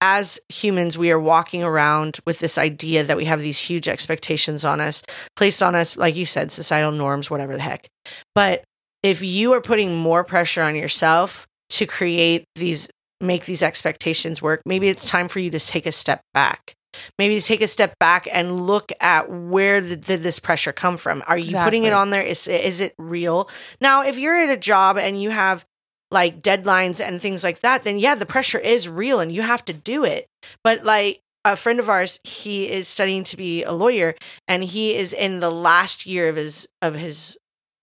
as 0.00 0.40
humans, 0.48 0.98
we 0.98 1.12
are 1.12 1.20
walking 1.20 1.62
around 1.62 2.18
with 2.26 2.40
this 2.40 2.58
idea 2.58 3.04
that 3.04 3.16
we 3.16 3.26
have 3.26 3.40
these 3.40 3.58
huge 3.58 3.86
expectations 3.86 4.64
on 4.64 4.80
us, 4.80 5.02
placed 5.36 5.62
on 5.62 5.76
us, 5.76 5.96
like 5.96 6.16
you 6.16 6.26
said, 6.26 6.50
societal 6.50 6.90
norms, 6.90 7.30
whatever 7.30 7.54
the 7.54 7.62
heck. 7.62 7.86
But 8.34 8.64
if 9.04 9.22
you 9.22 9.52
are 9.52 9.60
putting 9.60 9.96
more 9.96 10.24
pressure 10.24 10.62
on 10.62 10.74
yourself 10.74 11.46
to 11.70 11.86
create 11.86 12.44
these, 12.56 12.90
make 13.20 13.44
these 13.44 13.62
expectations 13.62 14.42
work, 14.42 14.62
maybe 14.66 14.88
it's 14.88 15.08
time 15.08 15.28
for 15.28 15.38
you 15.38 15.50
to 15.50 15.60
take 15.60 15.86
a 15.86 15.92
step 15.92 16.22
back. 16.34 16.74
Maybe 17.18 17.38
to 17.38 17.44
take 17.44 17.62
a 17.62 17.68
step 17.68 17.98
back 17.98 18.28
and 18.30 18.66
look 18.66 18.92
at 19.00 19.30
where 19.30 19.80
did, 19.80 20.04
did 20.04 20.22
this 20.22 20.38
pressure 20.38 20.72
come 20.72 20.96
from? 20.96 21.22
Are 21.26 21.38
you 21.38 21.56
putting 21.56 21.84
it 21.84 21.92
on 21.92 22.10
there? 22.10 22.22
Is 22.22 22.46
is 22.46 22.80
it 22.80 22.94
real? 22.98 23.48
Now, 23.80 24.02
if 24.02 24.18
you're 24.18 24.36
at 24.36 24.50
a 24.50 24.56
job 24.56 24.96
and 24.96 25.20
you 25.20 25.30
have 25.30 25.64
like 26.10 26.42
deadlines 26.42 27.04
and 27.04 27.20
things 27.20 27.44
like 27.44 27.60
that, 27.60 27.82
then 27.84 27.98
yeah, 27.98 28.14
the 28.14 28.26
pressure 28.26 28.58
is 28.58 28.88
real 28.88 29.20
and 29.20 29.32
you 29.32 29.42
have 29.42 29.64
to 29.66 29.72
do 29.72 30.04
it. 30.04 30.26
But 30.64 30.84
like 30.84 31.20
a 31.44 31.56
friend 31.56 31.78
of 31.78 31.88
ours, 31.88 32.20
he 32.24 32.70
is 32.70 32.88
studying 32.88 33.24
to 33.24 33.36
be 33.36 33.62
a 33.62 33.72
lawyer 33.72 34.14
and 34.46 34.64
he 34.64 34.94
is 34.94 35.12
in 35.12 35.40
the 35.40 35.50
last 35.50 36.06
year 36.06 36.28
of 36.28 36.36
his 36.36 36.68
of 36.82 36.94
his 36.94 37.38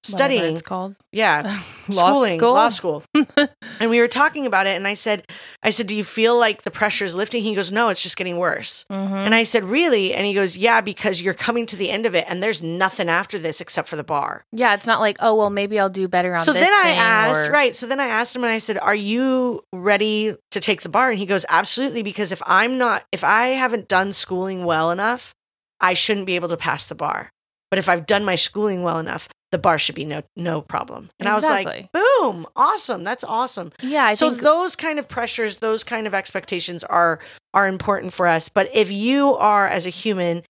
Whatever 0.09 0.33
studying. 0.33 0.53
it's 0.53 0.62
called 0.62 0.95
Yeah, 1.12 1.41
law 1.89 2.12
schooling, 2.12 2.39
school. 2.39 2.53
law 2.53 2.69
school. 2.69 3.03
and 3.79 3.89
we 3.89 4.00
were 4.00 4.07
talking 4.07 4.45
about 4.45 4.67
it 4.67 4.75
and 4.75 4.88
I 4.88 4.93
said 4.93 5.25
I 5.63 5.69
said, 5.71 5.88
"Do 5.88 5.95
you 5.95 6.03
feel 6.03 6.38
like 6.38 6.62
the 6.63 6.71
pressure 6.71 7.05
is 7.05 7.15
lifting?" 7.15 7.41
He 7.43 7.55
goes, 7.55 7.71
"No, 7.71 7.89
it's 7.89 8.01
just 8.03 8.17
getting 8.17 8.38
worse." 8.38 8.85
Mhm. 8.91 9.12
And 9.25 9.33
I 9.35 9.43
said, 9.43 9.63
"Really?" 9.63 10.13
And 10.13 10.25
he 10.25 10.33
goes, 10.33 10.55
"Yeah, 10.57 10.81
because 10.81 11.21
you're 11.21 11.33
coming 11.33 11.65
to 11.67 11.75
the 11.75 11.89
end 11.89 12.05
of 12.05 12.13
it 12.15 12.25
and 12.27 12.41
there's 12.43 12.62
nothing 12.62 13.09
after 13.09 13.39
this 13.39 13.62
except 13.62 13.88
for 13.88 13.95
the 13.95 14.03
bar." 14.03 14.45
Yeah, 14.51 14.74
it's 14.74 14.88
not 14.88 15.00
like 15.00 15.17
oh 15.19 15.35
well, 15.35 15.50
maybe 15.50 15.79
I'll 15.79 15.89
do 15.89 16.07
better 16.07 16.33
on 16.35 16.41
so 16.41 16.53
then 16.53 16.63
I 16.71 16.89
asked, 16.91 17.50
or- 17.50 17.51
right? 17.53 17.75
So 17.75 17.88
then 17.88 18.00
I 18.00 18.07
asked 18.07 18.35
him 18.35 18.43
and 18.43 18.53
I 18.53 18.59
said, 18.59 18.77
"Are 18.77 18.95
you 18.95 19.62
ready 19.74 20.35
to 20.51 20.59
take 20.59 20.81
the 20.81 20.89
bar?" 20.89 21.09
And 21.09 21.19
he 21.19 21.25
goes, 21.25 21.45
"Absolutely 21.50 22.03
because 22.03 22.31
if 22.31 22.41
I'm 22.45 22.77
not 22.77 23.05
if 23.12 23.24
I 23.24 23.47
haven't 23.47 23.88
done 23.88 24.12
schooling 24.13 24.65
well 24.65 24.91
enough, 24.91 25.33
I 25.81 25.93
shouldn't 25.93 26.25
be 26.25 26.35
able 26.35 26.50
to 26.50 26.57
pass 26.57 26.85
the 26.85 26.95
bar. 26.95 27.31
But 27.71 27.79
if 27.79 27.89
I've 27.89 28.05
done 28.05 28.24
my 28.24 28.35
schooling 28.35 28.83
well 28.83 29.00
enough, 29.00 29.27
the 29.55 29.62
bar 29.62 29.79
should 29.79 29.95
be 29.95 30.03
no 30.03 30.21
no 30.35 30.62
problem." 30.62 31.09
And 31.19 31.29
I 31.29 31.33
was 31.33 31.43
like, 31.43 31.91
"Boom, 31.93 32.45
awesome. 32.55 33.03
That's 33.05 33.24
awesome." 33.24 33.71
Yeah, 33.81 34.05
I 34.05 34.13
so 34.13 34.29
think 34.29 34.41
those 34.41 34.75
kind 34.75 35.00
of 35.00 35.07
pressures, 35.07 35.57
those 35.57 35.83
kind 35.83 36.05
of 36.07 36.13
expectations 36.13 36.83
are 36.83 37.19
are 37.53 37.67
important 37.67 38.13
for 38.13 38.27
us. 38.27 38.50
But 38.50 38.69
if 38.74 38.91
you 38.91 39.35
are 39.35 39.67
as 39.67 39.88
a 39.88 39.89
human, 39.89 40.43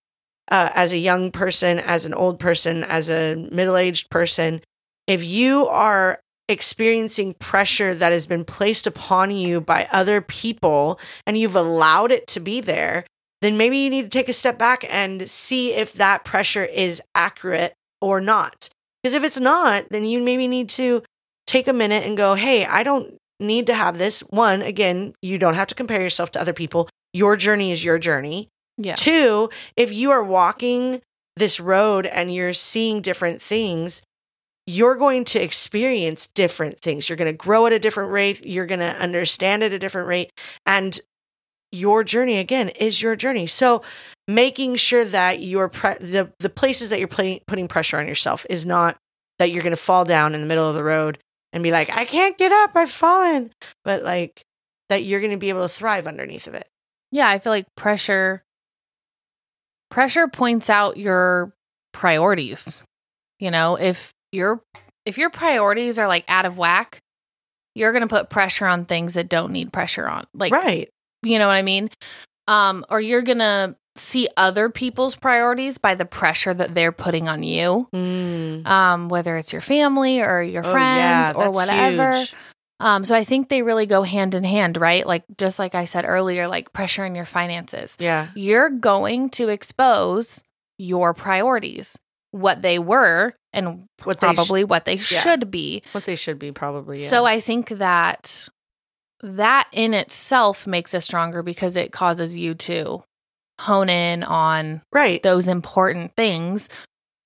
uh, 0.50 0.70
as 0.74 0.92
a 0.92 0.98
young 0.98 1.32
person, 1.32 1.80
as 1.80 2.06
an 2.06 2.14
old 2.14 2.40
person, 2.40 2.84
as 2.84 3.10
a 3.10 3.36
middle 3.52 3.78
aged 3.78 4.10
person, 4.10 4.62
if 5.06 5.24
you 5.24 5.68
are 5.68 6.20
experiencing 6.48 7.34
pressure 7.36 7.94
that 7.94 8.12
has 8.12 8.28
been 8.28 8.44
placed 8.44 8.86
upon 8.88 9.32
you 9.32 9.62
by 9.62 9.88
other 9.92 10.22
people 10.22 11.00
and 11.26 11.38
you've 11.38 11.56
allowed 11.56 12.12
it 12.12 12.28
to 12.28 12.40
be 12.40 12.62
there, 12.62 13.06
then 13.42 13.58
maybe 13.58 13.78
you 13.78 13.90
need 13.90 14.04
to 14.04 14.10
take 14.10 14.30
a 14.30 14.34
step 14.34 14.58
back 14.58 14.86
and 14.90 15.30
see 15.30 15.74
if 15.74 15.94
that 15.94 16.24
pressure 16.24 16.66
is 16.66 17.02
accurate 17.14 17.74
or 18.02 18.22
not. 18.22 18.70
Because 19.06 19.14
if 19.14 19.24
it's 19.24 19.40
not, 19.40 19.86
then 19.92 20.04
you 20.04 20.20
maybe 20.20 20.48
need 20.48 20.68
to 20.70 21.04
take 21.46 21.68
a 21.68 21.74
minute 21.74 22.08
and 22.08 22.18
go, 22.18 22.34
hey, 22.34 22.66
I 22.66 22.82
don't 22.82 23.20
need 23.40 23.68
to 23.68 23.76
have 23.76 24.00
this. 24.00 24.22
One, 24.22 24.64
again, 24.64 25.14
you 25.22 25.38
don't 25.38 25.54
have 25.54 25.68
to 25.68 25.76
compare 25.76 26.02
yourself 26.02 26.32
to 26.32 26.42
other 26.42 26.54
people. 26.54 26.90
Your 27.14 27.36
journey 27.36 27.72
is 27.72 27.84
your 27.84 28.00
journey. 28.00 28.50
yeah, 28.80 28.96
Two, 28.96 29.52
if 29.78 29.94
you 29.94 30.10
are 30.10 30.24
walking 30.24 31.04
this 31.36 31.60
road 31.60 32.08
and 32.08 32.34
you're 32.34 32.52
seeing 32.52 33.00
different 33.00 33.44
things, 33.44 34.02
you're 34.66 34.96
going 34.96 35.24
to 35.26 35.40
experience 35.40 36.26
different 36.26 36.80
things. 36.80 37.08
You're 37.08 37.16
going 37.16 37.32
to 37.32 37.38
grow 37.38 37.68
at 37.68 37.74
a 37.74 37.78
different 37.78 38.12
rate. 38.12 38.44
You're 38.44 38.66
going 38.66 38.80
to 38.80 38.98
understand 39.00 39.62
at 39.62 39.72
a 39.72 39.78
different 39.78 40.08
rate. 40.08 40.32
And 40.66 41.00
your 41.72 42.04
journey, 42.04 42.40
again, 42.40 42.70
is 42.70 43.04
your 43.04 43.16
journey. 43.16 43.46
So 43.46 43.84
making 44.28 44.76
sure 44.76 45.06
that 45.06 45.42
your 45.42 45.70
pre- 45.70 45.98
the, 46.00 46.32
the 46.40 46.50
places 46.50 46.90
that 46.90 47.00
you're 47.00 47.08
putting 47.08 47.40
putting 47.48 47.68
pressure 47.68 47.98
on 47.98 48.08
yourself 48.08 48.46
is 48.50 48.66
not 48.66 48.98
that 49.40 49.52
you're 49.52 49.64
going 49.64 49.72
to 49.72 49.78
fall 49.78 50.06
down 50.06 50.34
in 50.34 50.42
the 50.42 50.48
middle 50.48 50.68
of 50.68 50.76
the 50.76 50.84
road 50.84 51.18
and 51.54 51.64
be 51.64 51.72
like, 51.72 51.90
I 51.90 52.06
can't 52.06 52.38
get 52.38 52.52
up. 52.52 52.72
I've 52.76 52.92
fallen. 52.92 53.52
But 53.84 54.04
like 54.04 54.44
that 54.90 55.04
you're 55.04 55.20
going 55.20 55.32
to 55.32 55.38
be 55.38 55.50
able 55.50 55.64
to 55.64 55.70
thrive 55.70 56.08
underneath 56.08 56.48
of 56.48 56.54
it. 56.54 56.68
yeah. 57.12 57.28
I 57.28 57.40
feel 57.40 57.52
like 57.52 57.66
pressure 57.76 58.42
pressure 59.92 60.28
points 60.28 60.70
out 60.70 60.98
your 60.98 61.54
priorities. 61.94 62.84
You 63.40 63.52
know, 63.52 63.78
if 63.78 64.14
your 64.32 64.62
if 65.06 65.18
your 65.18 65.30
priorities 65.30 66.00
are 66.00 66.08
like 66.08 66.26
out 66.28 66.46
of 66.46 66.58
whack, 66.58 67.00
you're 67.76 67.92
going 67.92 68.02
to 68.02 68.08
put 68.08 68.30
pressure 68.30 68.66
on 68.66 68.86
things 68.86 69.14
that 69.14 69.30
don't 69.30 69.52
need 69.52 69.72
pressure 69.72 70.08
on. 70.08 70.26
Like 70.34 70.52
right. 70.52 70.90
you 71.24 71.38
know 71.40 71.48
what 71.48 71.54
I 71.54 71.62
mean? 71.62 71.90
Um 72.48 72.86
or 72.90 73.00
you're 73.00 73.22
going 73.22 73.40
to 73.40 73.76
see 73.98 74.28
other 74.36 74.70
people's 74.70 75.16
priorities 75.16 75.78
by 75.78 75.96
the 75.96 76.06
pressure 76.06 76.54
that 76.54 76.76
they're 76.76 76.92
putting 76.92 77.28
on 77.30 77.44
you. 77.44 77.88
Mm. 77.94 78.66
Um 78.68 79.10
whether 79.10 79.38
it's 79.38 79.54
your 79.54 79.62
family 79.62 80.22
or 80.22 80.42
your 80.42 80.66
Oh, 80.66 80.72
friends 80.72 80.98
yeah, 81.30 81.34
or 81.36 81.52
whatever. 81.52 82.14
huge. 82.18 82.34
Um 82.82 83.06
so 83.06 83.16
I 83.16 83.24
think 83.24 83.48
they 83.48 83.62
really 83.64 83.86
go 83.86 84.04
hand 84.04 84.36
in 84.36 84.44
hand, 84.44 84.76
right? 84.78 85.06
Like 85.08 85.24
just 85.38 85.60
like 85.60 85.76
I 85.76 85.86
said 85.86 86.04
earlier, 86.06 86.48
like 86.48 86.74
pressure 86.74 87.06
in 87.06 87.16
your 87.16 87.26
finances. 87.26 87.96
Yeah. 88.00 88.28
You're 88.36 88.70
going 88.70 89.30
to 89.32 89.48
expose 89.50 90.44
your 90.78 91.14
priorities, 91.14 91.98
what 92.32 92.62
they 92.62 92.80
were 92.80 93.34
and 93.54 93.86
What 94.04 94.20
they 94.20 94.34
sh- 94.34 94.36
probably 94.36 94.64
what 94.66 94.84
they 94.84 94.96
yeah. 94.96 95.22
should 95.22 95.50
be. 95.50 95.84
what 95.94 96.04
they 96.04 96.18
should 96.18 96.38
be 96.38 96.52
probably. 96.52 97.02
Yeah. 97.04 97.10
So 97.10 97.24
I 97.24 97.40
think 97.40 97.70
that 97.70 98.50
that 99.22 99.70
in 99.72 99.94
itself 99.94 100.68
makes 100.68 100.94
us 100.94 101.06
stronger 101.06 101.42
because 101.44 101.78
it 101.78 101.94
causes 101.94 102.36
you 102.36 102.54
to 102.56 103.02
hone 103.60 103.90
in 103.90 104.24
on 104.24 104.82
Right. 104.92 105.22
those 105.24 105.48
important 105.48 106.16
things. 106.16 106.70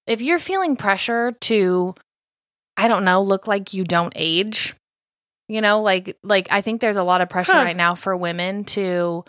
If 0.08 0.22
you're 0.22 0.40
feeling 0.40 0.76
pressure 0.76 1.34
to, 1.42 1.96
I 2.78 2.88
don't 2.88 3.06
know, 3.06 3.22
look 3.22 3.48
like 3.48 3.74
you 3.74 3.84
don't 3.84 4.14
age, 4.16 4.76
you 5.48 5.62
know, 5.62 5.82
like 5.82 6.18
like 6.24 6.48
I 6.52 6.62
think 6.62 6.82
there's 6.82 6.98
a 6.98 7.04
lot 7.04 7.22
of 7.22 7.30
pressure 7.30 7.52
Huh. 7.54 7.64
right 7.64 7.76
now 7.76 7.96
for 7.96 8.16
women 8.16 8.64
to 8.66 9.24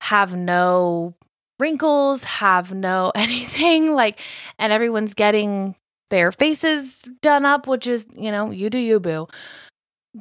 have 0.00 0.36
no 0.36 1.14
wrinkles, 1.58 2.22
have 2.24 2.72
no 2.72 3.12
anything 3.14 3.92
like 3.92 4.20
and 4.58 4.72
everyone's 4.72 5.14
getting 5.14 5.74
their 6.10 6.30
faces 6.30 7.08
done 7.22 7.44
up, 7.44 7.66
which 7.66 7.86
is, 7.86 8.06
you 8.14 8.30
know, 8.30 8.50
you 8.50 8.70
do 8.70 8.78
you 8.78 9.00
boo. 9.00 9.26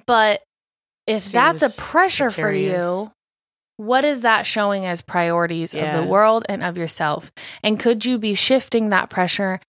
But 0.07 0.41
if 1.07 1.31
that's 1.31 1.61
a 1.61 1.69
Seems 1.69 1.75
pressure 1.87 2.31
for 2.31 2.51
you, 2.51 3.11
what 3.77 4.05
is 4.05 4.21
that 4.21 4.45
showing 4.45 4.85
as 4.85 5.01
priorities 5.01 5.73
of 5.73 5.91
the 5.91 6.07
world 6.07 6.45
and 6.47 6.63
of 6.63 6.77
yourself? 6.77 7.31
And 7.63 7.79
could 7.79 8.05
you 8.05 8.17
be 8.17 8.33
shifting 8.33 8.89
that 8.89 9.09
pressure 9.09 9.59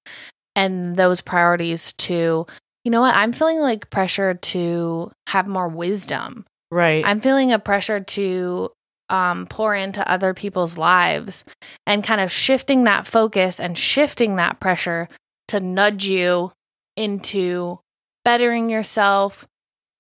and 0.54 0.96
those 0.96 1.20
priorities 1.20 1.92
to, 1.94 2.46
you 2.84 2.90
know 2.90 3.00
what, 3.00 3.14
I'm 3.14 3.32
feeling 3.32 3.58
like 3.58 3.90
pressure 3.90 4.34
to 4.34 5.10
have 5.28 5.46
more 5.46 5.68
wisdom. 5.68 6.46
Right. 6.70 7.04
I'm 7.04 7.20
feeling 7.20 7.52
a 7.52 7.58
pressure 7.58 8.00
to 8.00 8.70
um, 9.08 9.46
pour 9.46 9.74
into 9.74 10.08
other 10.10 10.34
people's 10.34 10.76
lives 10.76 11.44
and 11.86 12.02
kind 12.02 12.20
of 12.20 12.32
shifting 12.32 12.84
that 12.84 13.06
focus 13.06 13.60
and 13.60 13.76
shifting 13.78 14.36
that 14.36 14.60
pressure 14.60 15.08
to 15.48 15.60
nudge 15.60 16.04
you 16.04 16.52
into 16.96 17.78
bettering 18.24 18.68
yourself, 18.68 19.46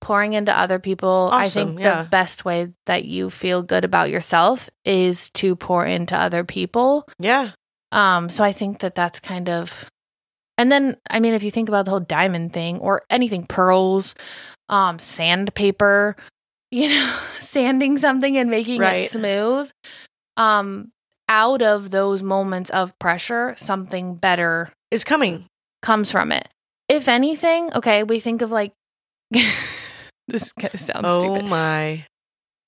pouring 0.06 0.34
into 0.34 0.56
other 0.56 0.78
people. 0.78 1.30
I 1.32 1.42
Awesome, 1.46 1.68
think 1.74 1.80
yeah. 1.80 2.04
the 2.04 2.08
best 2.08 2.44
way 2.44 2.72
that 2.86 3.04
you 3.04 3.28
feel 3.28 3.64
good 3.64 3.84
about 3.84 4.08
yourself 4.08 4.70
is 4.84 5.30
to 5.30 5.56
pour 5.56 5.84
into 5.84 6.16
other 6.16 6.44
people. 6.44 7.08
yeah. 7.18 7.50
Um, 7.90 8.28
so 8.28 8.44
I 8.44 8.52
think 8.52 8.80
that 8.80 8.94
that's 8.94 9.18
kind 9.20 9.48
of, 9.48 9.90
and 10.58 10.70
then 10.70 10.96
I 11.10 11.18
mean, 11.18 11.34
if 11.34 11.42
you 11.42 11.50
think 11.50 11.68
about 11.68 11.84
the 11.86 11.90
whole 11.90 12.00
diamond 12.00 12.52
thing 12.52 12.78
or 12.78 13.02
anything, 13.10 13.46
pearls, 13.46 14.14
um, 14.68 14.98
sandpaper, 14.98 16.14
you 16.70 16.88
know, 16.88 17.18
sanding 17.40 17.98
something 17.98 18.36
and 18.36 18.48
making 18.50 18.80
Right. 18.80 19.02
it 19.02 19.10
smooth, 19.10 19.70
um, 20.36 20.92
out 21.28 21.62
of 21.62 21.90
those 21.90 22.22
moments 22.22 22.70
of 22.70 22.96
pressure, 23.00 23.54
something 23.58 24.14
better 24.14 24.70
is 24.92 25.02
coming. 25.02 25.46
comes 25.82 26.10
from 26.12 26.30
it. 26.30 26.46
If 26.88 27.08
anything, 27.08 27.72
okay, 27.74 28.02
we 28.04 28.20
think 28.20 28.42
of 28.42 28.50
like 28.52 28.72
this 30.28 30.52
kind 30.52 30.74
of 30.74 30.80
sounds 30.80 31.04
oh 31.04 31.20
stupid. 31.20 31.44
my. 31.44 32.04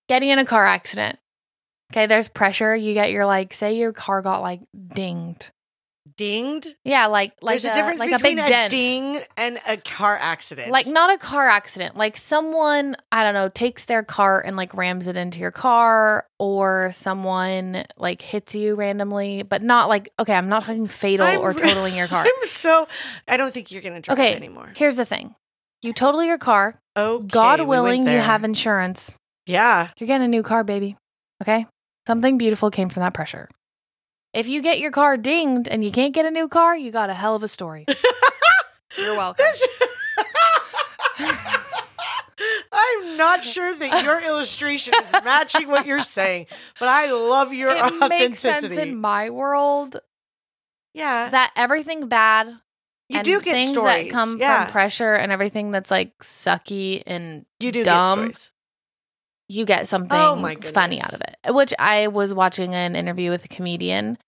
Getting 0.08 0.30
in 0.30 0.38
a 0.38 0.44
car 0.44 0.64
accident. 0.64 1.18
Okay, 1.92 2.06
there's 2.06 2.28
pressure. 2.28 2.74
You 2.74 2.94
get 2.94 3.10
your 3.10 3.26
like, 3.26 3.54
say 3.54 3.76
your 3.76 3.92
car 3.92 4.22
got 4.22 4.42
like 4.42 4.60
dinged. 4.94 5.50
Dinged. 6.16 6.74
Yeah, 6.84 7.06
like 7.06 7.32
like 7.42 7.60
There's 7.60 7.72
a, 7.72 7.74
difference 7.74 8.00
like 8.00 8.10
between 8.10 8.38
a 8.38 8.46
a, 8.46 8.48
dent. 8.48 8.70
ding 8.70 9.20
and 9.36 9.58
a 9.68 9.76
car 9.76 10.16
accident. 10.20 10.70
Like 10.72 10.86
not 10.86 11.14
a 11.14 11.18
car 11.18 11.48
accident. 11.48 11.96
Like 11.96 12.16
someone, 12.16 12.96
I 13.12 13.22
don't 13.22 13.34
know, 13.34 13.48
takes 13.48 13.84
their 13.84 14.02
car 14.02 14.40
and 14.44 14.56
like 14.56 14.74
rams 14.74 15.06
it 15.06 15.16
into 15.16 15.38
your 15.38 15.50
car 15.50 16.26
or 16.38 16.90
someone 16.92 17.84
like 17.96 18.20
hits 18.22 18.54
you 18.54 18.74
randomly, 18.74 19.42
but 19.42 19.62
not 19.62 19.88
like 19.88 20.10
okay, 20.18 20.34
I'm 20.34 20.48
not 20.48 20.64
talking 20.64 20.88
fatal 20.88 21.26
I'm 21.26 21.40
or 21.40 21.50
re- 21.50 21.56
totaling 21.56 21.94
your 21.94 22.08
car. 22.08 22.24
I'm 22.24 22.46
so. 22.46 22.88
I 23.28 23.36
don't 23.36 23.52
think 23.52 23.70
you're 23.70 23.82
gonna 23.82 24.00
drive 24.00 24.18
Okay, 24.18 24.34
anymore. 24.34 24.72
Here's 24.74 24.96
the 24.96 25.04
thing. 25.04 25.34
You 25.82 25.92
total 25.92 26.24
your 26.24 26.38
car. 26.38 26.80
Okay. 26.98 27.26
God 27.28 27.60
we 27.60 27.66
willing, 27.66 28.06
you 28.06 28.18
have 28.18 28.42
insurance. 28.44 29.16
Yeah. 29.46 29.88
You're 29.98 30.08
getting 30.08 30.24
a 30.24 30.28
new 30.28 30.42
car, 30.42 30.64
baby. 30.64 30.96
Okay? 31.42 31.66
Something 32.06 32.38
beautiful 32.38 32.70
came 32.70 32.88
from 32.88 33.02
that 33.02 33.14
pressure. 33.14 33.48
If 34.34 34.48
you 34.48 34.60
get 34.62 34.80
your 34.80 34.90
car 34.90 35.16
dinged 35.16 35.68
and 35.68 35.84
you 35.84 35.92
can't 35.92 36.12
get 36.12 36.26
a 36.26 36.30
new 36.30 36.48
car, 36.48 36.76
you 36.76 36.90
got 36.90 37.08
a 37.08 37.14
hell 37.14 37.34
of 37.34 37.42
a 37.42 37.48
story. 37.48 37.86
You're 38.98 39.16
welcome. 39.16 39.46
I'm 42.72 43.16
not 43.16 43.44
sure 43.44 43.74
that 43.76 44.04
your 44.04 44.22
illustration 44.22 44.94
is 45.02 45.12
matching 45.24 45.68
what 45.68 45.86
you're 45.86 46.02
saying, 46.02 46.46
but 46.78 46.88
I 46.88 47.10
love 47.10 47.52
your 47.52 47.70
authenticity. 47.70 48.04
it 48.14 48.30
makes 48.30 48.40
sense 48.40 48.72
in 48.72 48.96
my 48.96 49.30
world 49.30 50.00
yeah, 50.94 51.30
that 51.30 51.52
everything 51.56 52.08
bad 52.08 52.48
you 53.08 53.18
and 53.18 53.24
do 53.24 53.40
get 53.40 53.52
things 53.52 53.70
stories. 53.70 54.06
that 54.06 54.12
come 54.12 54.38
yeah, 54.38 54.64
from 54.64 54.72
pressure 54.72 55.14
and 55.14 55.32
everything 55.32 55.70
that's 55.70 55.90
like 55.90 56.16
sucky 56.18 57.02
and 57.06 57.46
you 57.60 57.72
do 57.72 57.84
dumb, 57.84 58.26
get 58.26 58.34
stories. 58.36 58.52
you 59.48 59.64
get 59.64 59.80
oh 59.82 59.84
something 59.84 60.18
Oh 60.18 60.36
my 60.36 60.54
funny 60.56 61.00
out 61.00 61.14
of 61.14 61.20
it. 61.22 61.54
Which 61.54 61.72
I 61.78 62.08
was 62.08 62.34
watching 62.34 62.74
an 62.74 62.94
interview 62.96 63.30
with 63.30 63.44
a 63.44 63.48
comedian 63.48 64.18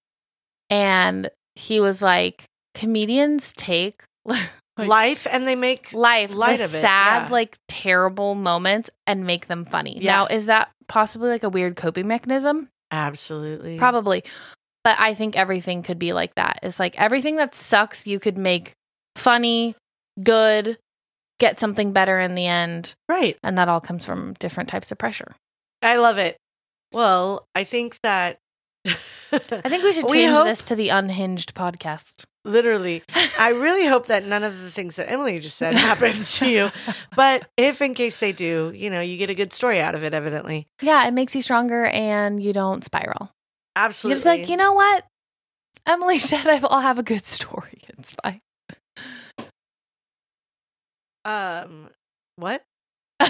and 0.70 1.30
he 1.56 1.80
was 1.80 2.00
like, 2.00 2.44
comedians 2.74 3.52
take 3.52 4.02
like, 4.24 4.48
Life, 4.78 5.26
and 5.30 5.46
they 5.46 5.56
make 5.56 5.92
life, 5.92 6.34
light 6.34 6.58
the 6.58 6.64
of 6.64 6.74
it, 6.74 6.80
sad, 6.80 7.26
yeah. 7.26 7.28
like 7.32 7.58
terrible 7.68 8.34
terrible 8.34 8.34
moments 8.34 8.88
and 9.06 9.26
make 9.26 9.46
them 9.46 9.64
funny. 9.66 9.98
Yeah. 10.00 10.12
Now, 10.12 10.26
is 10.26 10.46
that 10.46 10.70
possibly 10.88 11.28
like 11.28 11.42
a 11.42 11.48
weird 11.50 11.76
coping 11.76 12.06
mechanism? 12.06 12.68
absolutely 12.92 13.78
Probably. 13.78 14.24
But 14.84 14.96
I 14.98 15.14
think 15.14 15.36
everything 15.36 15.82
could 15.82 15.98
be 15.98 16.12
like 16.12 16.34
that. 16.36 16.60
It's 16.62 16.80
like 16.80 16.98
everything 17.00 17.36
that 17.36 17.54
sucks, 17.54 18.06
you 18.06 18.18
could 18.18 18.38
make 18.38 18.72
funny, 19.16 19.74
good, 20.22 20.78
get 21.38 21.58
something 21.58 21.92
better 21.92 22.18
in 22.18 22.34
the 22.34 22.46
end. 22.46 22.94
right. 23.08 23.36
And 23.42 23.58
that 23.58 23.68
all 23.68 23.80
comes 23.80 24.06
from 24.06 24.34
different 24.38 24.68
types 24.68 24.90
of 24.90 24.98
pressure. 24.98 25.34
I 25.82 25.96
love 25.96 26.18
it. 26.18 26.36
Well, 26.92 27.46
I 27.54 27.64
think 27.64 27.98
that 28.02 28.38
I 28.86 28.92
think 29.68 29.84
we 29.84 29.92
should 29.92 30.04
We 30.10 30.22
change 30.22 30.32
hope- 30.32 30.46
this 30.46 30.64
to 30.64 30.74
the 30.74 30.88
unhinged 30.88 31.54
podcast. 31.54 32.24
literally. 32.44 33.02
I 33.38 33.50
really 33.56 33.86
hope 33.86 34.06
that 34.06 34.24
none 34.26 34.42
of 34.42 34.60
the 34.62 34.70
things 34.70 34.96
that 34.96 35.10
Emily 35.10 35.38
just 35.40 35.56
said 35.58 35.74
happens 35.74 36.36
to 36.38 36.48
you. 36.48 36.70
But 37.14 37.48
if 37.58 37.82
in 37.82 37.92
case 37.94 38.16
they 38.18 38.32
do, 38.32 38.72
you 38.74 38.88
know, 38.90 39.00
you 39.02 39.18
get 39.18 39.28
a 39.30 39.34
good 39.34 39.52
story 39.52 39.80
out 39.80 39.94
of 39.94 40.02
it, 40.04 40.14
evidently. 40.14 40.66
yeah, 40.80 41.06
it 41.06 41.12
makes 41.12 41.36
you 41.36 41.42
stronger 41.42 41.84
and 41.86 42.42
you 42.42 42.52
don't 42.54 42.82
spiral. 42.84 43.30
You 43.80 43.84
Absolutely. 43.84 44.14
just 44.14 44.26
like, 44.26 44.48
you 44.48 44.56
know 44.56 44.74
what? 44.74 45.04
Emily 45.86 46.18
said 46.30 46.46
I'll 46.46 46.80
have 46.80 46.98
a 46.98 47.02
good 47.02 47.24
story. 47.24 47.70
It's 48.00 48.14
fine. 48.24 48.40
um, 51.26 51.90
what? 52.36 52.62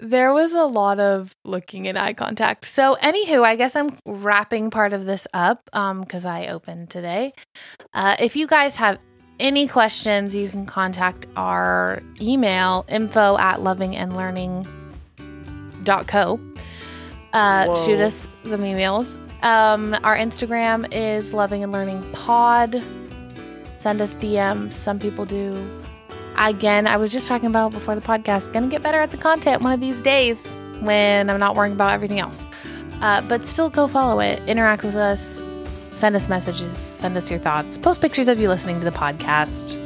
there 0.00 0.32
was 0.32 0.54
a 0.54 0.64
lot 0.64 0.98
of 0.98 1.36
looking 1.44 1.84
in 1.84 1.98
eye 1.98 2.14
contact. 2.14 2.64
So, 2.64 2.96
anywho, 3.02 3.44
I 3.44 3.56
guess 3.56 3.76
I'm 3.76 3.90
wrapping 4.06 4.70
part 4.70 4.94
of 4.94 5.04
this 5.04 5.26
up 5.34 5.60
Um, 5.74 6.00
because 6.00 6.24
I 6.24 6.46
opened 6.46 6.88
today. 6.88 7.34
Uh, 7.92 8.16
if 8.18 8.36
you 8.36 8.46
guys 8.46 8.76
have 8.76 8.98
any 9.38 9.68
questions, 9.68 10.34
you 10.34 10.48
can 10.48 10.64
contact 10.64 11.26
our 11.36 12.02
email 12.18 12.86
info 12.88 13.36
at 13.36 13.58
lovingandlearning.co. 13.58 16.49
Uh, 17.32 17.74
shoot 17.84 18.00
us 18.00 18.28
some 18.44 18.62
emails. 18.62 19.18
Um, 19.42 19.94
our 20.04 20.16
Instagram 20.16 20.92
is 20.92 21.32
loving 21.32 21.62
and 21.62 21.72
learning 21.72 22.10
pod. 22.12 22.82
Send 23.78 24.00
us 24.00 24.14
DMs. 24.16 24.72
Some 24.74 24.98
people 24.98 25.24
do 25.24 25.80
again, 26.48 26.86
I 26.86 26.96
was 26.96 27.12
just 27.12 27.28
talking 27.28 27.48
about 27.48 27.72
before 27.72 27.94
the 27.94 28.00
podcast, 28.00 28.52
gonna 28.52 28.68
get 28.68 28.82
better 28.82 28.98
at 28.98 29.10
the 29.10 29.16
content 29.16 29.62
one 29.62 29.72
of 29.72 29.80
these 29.80 30.00
days 30.02 30.44
when 30.80 31.28
I'm 31.28 31.40
not 31.40 31.54
worrying 31.54 31.74
about 31.74 31.92
everything 31.92 32.18
else. 32.20 32.44
Uh, 33.00 33.20
but 33.22 33.46
still 33.46 33.70
go 33.70 33.86
follow 33.88 34.20
it, 34.20 34.40
interact 34.48 34.82
with 34.82 34.94
us, 34.94 35.44
send 35.94 36.16
us 36.16 36.28
messages, 36.28 36.76
send 36.76 37.16
us 37.16 37.30
your 37.30 37.40
thoughts, 37.40 37.78
post 37.78 38.00
pictures 38.00 38.28
of 38.28 38.38
you 38.38 38.48
listening 38.48 38.78
to 38.80 38.84
the 38.84 38.96
podcast. 38.96 39.78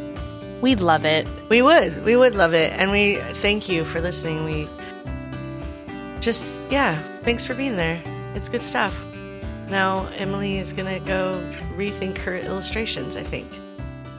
We'd 0.61 0.81
love 0.81 1.05
it. 1.05 1.29
we 1.49 1.61
would. 1.61 2.05
We 2.05 2.17
would 2.17 2.35
love 2.35 2.55
it. 2.55 2.73
And 2.73 2.91
we 2.91 3.17
thank 3.35 3.69
you 3.69 3.85
for 3.85 4.01
listening. 4.01 4.45
We 4.45 4.69
just, 6.21 6.65
yeah, 6.71 7.03
thanks 7.25 7.47
for 7.47 7.55
being 7.55 7.77
there. 7.77 8.01
It's 8.35 8.49
good 8.49 8.63
stuff. 8.63 8.95
Now, 9.69 10.07
Emily 10.17 10.59
is 10.59 10.73
going 10.73 10.93
to 10.93 11.05
go 11.07 11.41
rethink 11.77 12.19
her 12.19 12.37
illustrations, 12.37 13.17
I 13.17 13.23
think. 13.23 13.51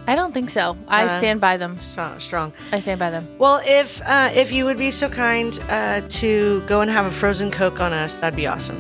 I 0.07 0.15
don't 0.15 0.33
think 0.33 0.49
so. 0.51 0.77
I 0.87 1.05
Uh, 1.05 1.09
stand 1.09 1.41
by 1.41 1.57
them. 1.57 1.77
Strong. 1.77 2.19
strong. 2.19 2.53
I 2.71 2.79
stand 2.79 2.99
by 2.99 3.09
them. 3.09 3.27
Well, 3.39 3.59
if 3.65 4.01
uh, 4.05 4.29
if 4.35 4.51
you 4.51 4.65
would 4.65 4.77
be 4.77 4.91
so 4.91 5.09
kind 5.09 5.59
uh, 5.69 6.01
to 6.21 6.61
go 6.67 6.81
and 6.81 6.91
have 6.91 7.05
a 7.07 7.11
frozen 7.11 7.49
Coke 7.49 7.79
on 7.79 7.91
us, 7.91 8.15
that'd 8.17 8.35
be 8.37 8.45
awesome. 8.45 8.79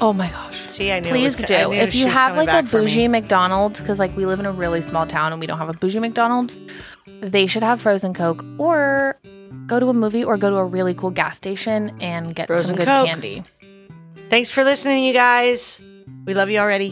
Oh 0.00 0.12
my 0.12 0.28
gosh. 0.28 0.58
See, 0.68 0.90
I 0.90 0.98
knew. 0.98 1.10
Please 1.10 1.36
was, 1.36 1.46
do. 1.46 1.54
I 1.54 1.64
knew 1.66 1.74
If 1.74 1.94
you 1.94 2.06
have 2.08 2.36
like 2.36 2.48
a 2.48 2.62
back 2.62 2.66
for 2.66 2.78
me. 2.78 2.84
bougie 2.86 3.06
McDonald's, 3.08 3.80
because 3.80 4.00
like 4.00 4.16
we 4.16 4.26
live 4.26 4.40
in 4.40 4.46
a 4.46 4.50
really 4.52 4.80
small 4.80 5.06
town 5.06 5.30
and 5.32 5.40
we 5.40 5.46
don't 5.46 5.58
have 5.58 5.68
a 5.68 5.72
bougie 5.72 6.00
McDonald's, 6.00 6.58
they 7.20 7.46
should 7.46 7.62
have 7.62 7.80
frozen 7.80 8.12
Coke 8.12 8.44
or 8.58 9.16
go 9.66 9.80
to 9.80 9.88
a 9.88 9.94
movie 9.94 10.24
or 10.24 10.36
go 10.36 10.50
to 10.50 10.56
a 10.56 10.64
really 10.64 10.94
cool 10.94 11.10
gas 11.10 11.36
station 11.36 11.96
and 12.00 12.34
get 12.34 12.46
Frozen 12.46 12.66
some 12.66 12.76
good 12.76 12.86
Coke. 12.86 13.06
candy. 13.06 13.44
Thanks 14.30 14.52
for 14.52 14.64
listening, 14.64 15.04
you 15.04 15.12
guys. 15.12 15.80
We 16.24 16.34
love 16.34 16.50
you 16.50 16.58
already. 16.58 16.90